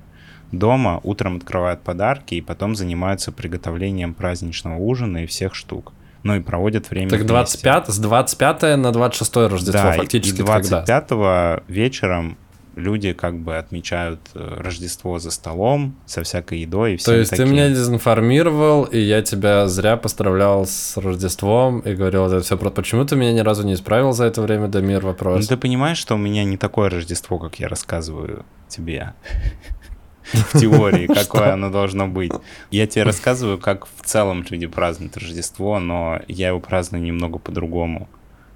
дома, 0.52 1.00
утром 1.02 1.36
открывают 1.36 1.82
подарки 1.82 2.34
и 2.34 2.42
потом 2.42 2.74
занимаются 2.74 3.32
приготовлением 3.32 4.12
праздничного 4.12 4.76
ужина 4.76 5.24
и 5.24 5.26
всех 5.26 5.54
штук 5.54 5.94
ну 6.28 6.36
и 6.36 6.40
проводят 6.40 6.90
время 6.90 7.10
Так 7.10 7.24
25, 7.26 7.88
с 7.88 7.98
25 7.98 8.76
на 8.76 8.92
26 8.92 9.36
Рождество 9.36 9.72
да, 9.72 9.92
фактически 9.92 10.40
и 10.40 10.44
25 10.44 11.08
когда? 11.08 11.62
вечером 11.68 12.36
люди 12.76 13.12
как 13.12 13.38
бы 13.38 13.56
отмечают 13.56 14.20
э, 14.34 14.56
Рождество 14.58 15.18
за 15.18 15.30
столом 15.30 15.96
со 16.06 16.22
всякой 16.22 16.60
едой 16.60 16.94
и 16.94 16.96
всем 16.96 17.14
То 17.14 17.18
есть 17.18 17.30
таким. 17.30 17.46
ты 17.46 17.52
меня 17.52 17.70
дезинформировал, 17.70 18.84
и 18.84 18.98
я 18.98 19.22
тебя 19.22 19.66
зря 19.68 19.96
поздравлял 19.96 20.66
с 20.66 20.96
Рождеством 20.96 21.80
и 21.80 21.94
говорил 21.94 22.26
это 22.26 22.40
все 22.40 22.56
про... 22.56 22.70
Почему 22.70 23.04
ты 23.04 23.16
меня 23.16 23.32
ни 23.32 23.40
разу 23.40 23.64
не 23.64 23.74
исправил 23.74 24.12
за 24.12 24.26
это 24.26 24.42
время, 24.42 24.68
Дамир, 24.68 25.04
вопрос? 25.04 25.40
Ну 25.40 25.48
ты 25.48 25.56
понимаешь, 25.56 25.98
что 25.98 26.14
у 26.14 26.18
меня 26.18 26.44
не 26.44 26.56
такое 26.56 26.90
Рождество, 26.90 27.38
как 27.38 27.58
я 27.58 27.68
рассказываю 27.68 28.44
тебе 28.68 29.14
в 30.32 30.58
теории, 30.58 31.06
какое 31.06 31.52
оно 31.52 31.70
должно 31.70 32.08
быть. 32.08 32.32
Я 32.70 32.86
тебе 32.86 33.04
рассказываю, 33.04 33.58
как 33.58 33.86
в 33.86 34.04
целом 34.04 34.44
люди 34.48 34.66
празднуют 34.66 35.16
Рождество, 35.16 35.78
но 35.78 36.20
я 36.28 36.48
его 36.48 36.60
праздную 36.60 37.02
немного 37.02 37.38
по-другому 37.38 38.08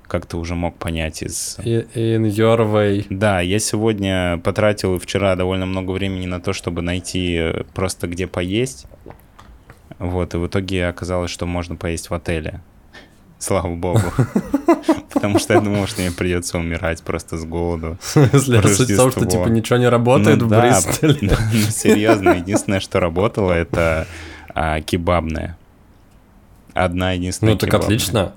как 0.09 0.27
ты 0.27 0.37
уже 0.37 0.55
мог 0.55 0.77
понять 0.77 1.23
из... 1.23 1.59
In 1.61 2.25
your 2.25 2.71
way. 2.71 3.07
Да, 3.09 3.41
я 3.41 3.59
сегодня 3.59 4.37
потратил 4.45 4.99
вчера 4.99 5.35
довольно 5.37 5.65
много 5.65 5.93
времени 5.93 6.27
на 6.27 6.39
то, 6.39 6.53
чтобы 6.53 6.83
найти 6.83 7.35
э, 7.37 7.65
просто 7.73 8.09
где 8.09 8.27
поесть. 8.27 8.85
Вот, 9.99 10.35
и 10.35 10.37
в 10.37 10.47
итоге 10.47 10.87
оказалось, 10.89 11.31
что 11.31 11.47
можно 11.47 11.77
поесть 11.77 12.11
в 12.11 12.15
отеле. 12.15 12.61
Слава 13.43 13.75
богу. 13.75 14.01
Потому 15.15 15.41
что 15.41 15.55
я 15.55 15.61
думал, 15.61 15.89
что 15.89 16.01
мне 16.01 16.13
придется 16.13 16.59
умирать 16.59 17.03
просто 17.03 17.37
с 17.37 17.45
голоду. 17.45 17.99
Суть 18.01 18.29
в 18.33 18.97
том, 18.97 19.11
что 19.11 19.27
типа 19.27 19.49
ничего 19.49 19.81
не 19.81 19.89
работает 19.89 20.39
ну, 20.39 20.47
в 20.47 20.49
Бристоле. 20.49 21.19
Ну, 21.53 21.59
серьезно, 21.71 22.31
единственное, 22.37 22.79
что 22.79 23.01
работало, 23.01 23.53
это 23.53 24.07
а, 24.55 24.81
кебабная. 24.81 25.59
Одна 26.73 27.13
единственная 27.13 27.55
Ну 27.55 27.59
так 27.59 27.75
отлично. 27.75 28.33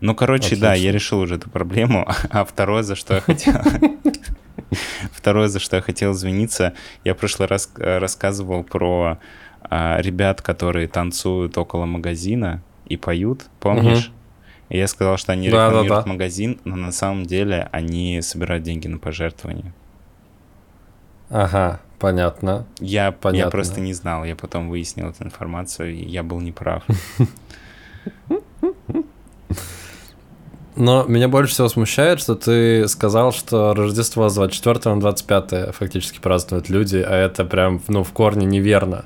Ну, 0.00 0.14
короче, 0.14 0.48
отлично. 0.48 0.66
да, 0.66 0.74
я 0.74 0.92
решил 0.92 1.20
уже 1.20 1.36
эту 1.36 1.48
проблему. 1.48 2.06
А 2.28 2.44
второе, 2.44 2.82
за 2.82 2.96
что 2.96 3.14
я 3.14 3.20
хотел... 3.22 3.54
Второе, 5.10 5.48
за 5.48 5.58
что 5.58 5.76
я 5.76 5.82
хотел 5.82 6.12
извиниться, 6.12 6.74
я 7.02 7.14
в 7.14 7.16
прошлый 7.16 7.48
раз 7.48 7.70
э, 7.78 7.96
рассказывал 7.96 8.62
про 8.62 9.18
а, 9.62 9.98
ребят, 10.02 10.42
которые 10.42 10.86
танцуют 10.86 11.56
около 11.56 11.86
магазина 11.86 12.62
и 12.84 12.98
поют, 12.98 13.46
помнишь? 13.58 14.12
Я 14.76 14.88
сказал, 14.88 15.16
что 15.18 15.32
они 15.32 15.50
да, 15.50 15.66
рекламируют 15.68 15.88
да, 15.88 16.02
да. 16.02 16.08
магазин, 16.08 16.58
но 16.64 16.74
на 16.74 16.90
самом 16.90 17.26
деле 17.26 17.68
они 17.70 18.20
собирают 18.22 18.64
деньги 18.64 18.88
на 18.88 18.98
пожертвования. 18.98 19.72
Ага, 21.30 21.80
понятно. 22.00 22.66
Я, 22.80 23.12
понятно. 23.12 23.46
я 23.46 23.50
просто 23.50 23.80
не 23.80 23.92
знал, 23.92 24.24
я 24.24 24.34
потом 24.34 24.68
выяснил 24.68 25.10
эту 25.10 25.22
информацию, 25.22 25.94
и 25.94 26.04
я 26.04 26.24
был 26.24 26.40
неправ. 26.40 26.82
Но 30.76 31.04
меня 31.04 31.28
больше 31.28 31.52
всего 31.52 31.68
смущает, 31.68 32.20
что 32.20 32.34
ты 32.34 32.88
сказал, 32.88 33.32
что 33.32 33.74
Рождество 33.74 34.28
с 34.28 34.34
24 34.34 34.94
на 34.96 35.00
25 35.00 35.72
фактически 35.72 36.18
празднуют 36.18 36.68
люди, 36.68 36.96
а 36.96 37.14
это 37.14 37.44
прям, 37.44 37.80
ну, 37.86 38.02
в 38.02 38.12
корне 38.12 38.44
неверно. 38.44 39.04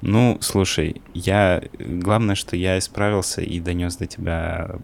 Ну, 0.00 0.38
слушай, 0.40 1.02
я... 1.14 1.62
Главное, 1.78 2.34
что 2.34 2.56
я 2.56 2.78
исправился 2.78 3.40
и 3.40 3.58
донес 3.60 3.96
до 3.96 4.06
тебя 4.06 4.76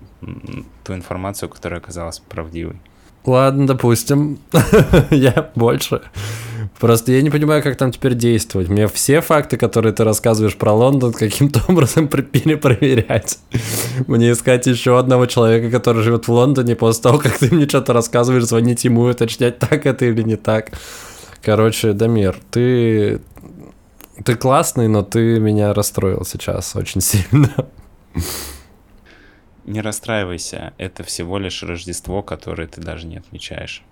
ту 0.83 0.95
информацию, 0.95 1.49
которая 1.49 1.81
оказалась 1.81 2.19
правдивой. 2.19 2.77
Ладно, 3.25 3.67
допустим. 3.67 4.39
я 5.11 5.51
больше. 5.55 6.03
Просто 6.79 7.13
я 7.13 7.23
не 7.23 7.31
понимаю, 7.31 7.63
как 7.63 7.77
там 7.77 7.91
теперь 7.91 8.15
действовать. 8.15 8.69
Мне 8.69 8.87
все 8.87 9.21
факты, 9.23 9.57
которые 9.57 9.95
ты 9.95 10.05
рассказываешь 10.05 10.57
про 10.57 10.73
Лондон, 10.73 11.13
каким-то 11.13 11.63
образом 11.69 12.09
перепроверять. 12.09 13.39
Мне 14.07 14.33
искать 14.33 14.67
еще 14.67 14.99
одного 14.99 15.27
человека, 15.27 15.71
который 15.71 16.03
живет 16.03 16.29
в 16.29 16.33
Лондоне, 16.33 16.77
после 16.77 17.03
того, 17.03 17.19
как 17.19 17.39
ты 17.39 17.55
мне 17.55 17.67
что-то 17.67 17.93
рассказываешь, 17.93 18.45
звонить 18.45 18.85
ему 18.85 19.09
и 19.09 19.13
уточнять, 19.13 19.59
так 19.59 19.87
это 19.87 20.05
или 20.05 20.23
не 20.23 20.37
так. 20.37 20.73
Короче, 21.41 21.93
Дамир, 21.93 22.37
ты 22.51 23.21
ты 24.23 24.37
классный, 24.37 24.89
но 24.89 25.03
ты 25.03 25.39
меня 25.41 25.73
расстроил 25.73 26.25
сейчас 26.25 26.77
очень 26.77 27.01
сильно. 27.01 27.51
Не 29.65 29.81
расстраивайся, 29.81 30.75
это 30.77 31.03
всего 31.05 31.39
лишь 31.39 31.63
Рождество, 31.63 32.23
которое 32.23 32.69
ты 32.69 32.83
даже 32.83 33.07
не 33.07 33.17
отмечаешь. 33.17 33.83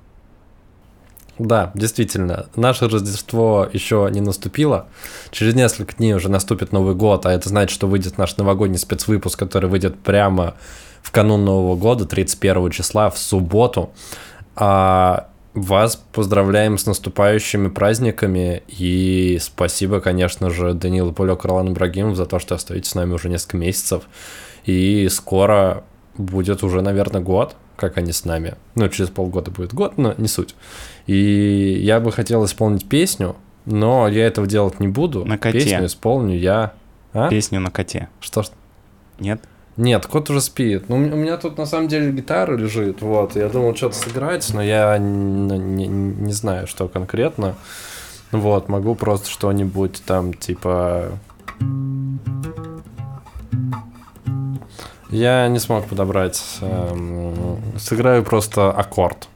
Да, 1.39 1.73
действительно, 1.75 2.47
наше 2.57 2.89
Рождество 2.89 3.67
еще 3.73 4.09
не 4.13 4.21
наступило. 4.21 4.87
Через 5.31 5.55
несколько 5.55 5.97
дней 5.97 6.15
уже 6.15 6.29
наступит 6.29 6.73
Новый 6.73 6.95
год, 6.95 7.25
а 7.25 7.33
это 7.33 7.49
значит, 7.49 7.75
что 7.75 7.87
выйдет 7.87 8.19
наш 8.19 8.37
новогодний 8.37 8.79
спецвыпуск, 8.79 9.39
который 9.39 9.71
выйдет 9.71 9.99
прямо 9.99 10.55
в 11.03 11.11
канун 11.11 11.45
Нового 11.45 11.75
года, 11.75 12.05
31 12.05 12.71
числа, 12.71 13.09
в 13.09 13.17
субботу. 13.17 13.93
А 14.55 15.29
вас 15.55 15.97
поздравляем 16.13 16.79
с 16.79 16.87
наступающими 16.87 17.69
праздниками 17.69 18.63
и 18.69 19.39
спасибо, 19.41 20.01
конечно 20.01 20.51
же, 20.51 20.73
Данилу 20.73 21.13
Полёк, 21.13 21.45
Ролан 21.45 21.73
Ибрагимов 21.73 22.17
за 22.17 22.27
то, 22.27 22.39
что 22.39 22.55
остаетесь 22.55 22.91
с 22.91 22.95
нами 22.95 23.13
уже 23.13 23.29
несколько 23.29 23.59
месяцев. 23.59 24.05
И 24.65 25.09
скоро 25.11 25.85
будет 26.17 26.63
уже, 26.63 26.81
наверное, 26.81 27.21
год, 27.21 27.57
как 27.77 27.99
они 27.99 28.13
с 28.13 28.25
нами. 28.25 28.55
Ну, 28.75 28.89
через 28.89 29.11
полгода 29.11 29.51
будет 29.51 29.75
год, 29.75 29.99
но 29.99 30.15
не 30.17 30.29
суть. 30.29 30.55
И 31.07 31.79
я 31.83 32.01
бы 32.01 32.13
хотел 32.13 32.45
исполнить 32.45 32.89
песню, 32.89 33.37
но 33.67 34.09
я 34.09 34.27
этого 34.27 34.47
делать 34.47 34.81
не 34.81 34.89
буду. 34.89 35.25
На 35.25 35.39
коте. 35.39 35.59
Песню 35.59 35.87
исполню 35.87 36.37
я... 36.37 36.75
А? 37.13 37.29
Песню 37.29 37.61
на 37.61 37.71
коте. 37.71 38.09
Что? 38.21 38.43
Нет? 39.19 39.43
Нет, 39.77 40.07
кот 40.07 40.29
уже 40.29 40.41
спит. 40.43 40.89
Ну, 40.89 40.97
у 40.97 40.99
меня 40.99 41.39
тут 41.39 41.57
на 41.57 41.65
самом 41.65 41.89
деле 41.89 42.13
гитара 42.13 42.57
лежит, 42.57 43.01
вот. 43.01 43.37
Я 43.37 43.49
думал 43.49 43.75
что-то 43.75 43.97
сыграть, 43.97 44.49
но 44.53 44.63
я 44.63 44.99
не, 44.99 45.59
не, 45.59 45.87
не 45.87 46.33
знаю, 46.33 46.67
что 46.67 46.89
конкретно. 46.89 47.55
Вот, 48.33 48.69
могу 48.69 48.95
просто 48.95 49.31
что-нибудь 49.31 50.03
там, 50.05 50.35
типа... 50.35 51.13
Я 55.11 55.47
не 55.49 55.59
смог 55.59 55.87
подобрать. 55.87 56.43
Эм, 56.63 57.79
сыграю 57.79 58.25
просто 58.25 58.71
аккорд. 58.71 59.29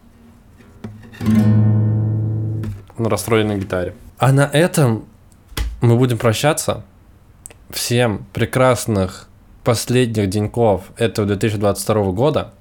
На 2.96 3.10
расстроенной 3.10 3.58
гитаре. 3.58 3.94
А 4.16 4.32
на 4.32 4.48
этом 4.50 5.04
мы 5.82 5.96
будем 5.96 6.16
прощаться. 6.16 6.82
Всем 7.68 8.24
прекрасных 8.32 9.28
последних 9.66 10.28
деньков 10.28 10.84
этого 10.96 11.26
2022 11.26 12.12
года. 12.12 12.52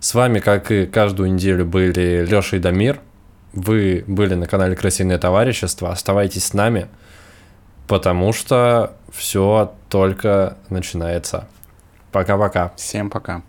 С 0.00 0.14
вами, 0.14 0.40
как 0.40 0.72
и 0.72 0.84
каждую 0.84 1.32
неделю, 1.32 1.64
были 1.64 2.26
Леша 2.28 2.56
и 2.56 2.60
Дамир. 2.60 3.00
Вы 3.52 4.04
были 4.08 4.34
на 4.34 4.46
канале 4.46 4.74
Красивое 4.74 5.18
товарищество. 5.18 5.90
Оставайтесь 5.90 6.46
с 6.46 6.52
нами, 6.52 6.88
потому 7.86 8.32
что 8.32 8.96
все 9.12 9.72
только 9.88 10.56
начинается. 10.70 11.46
Пока-пока. 12.10 12.72
Всем 12.76 13.10
пока. 13.10 13.42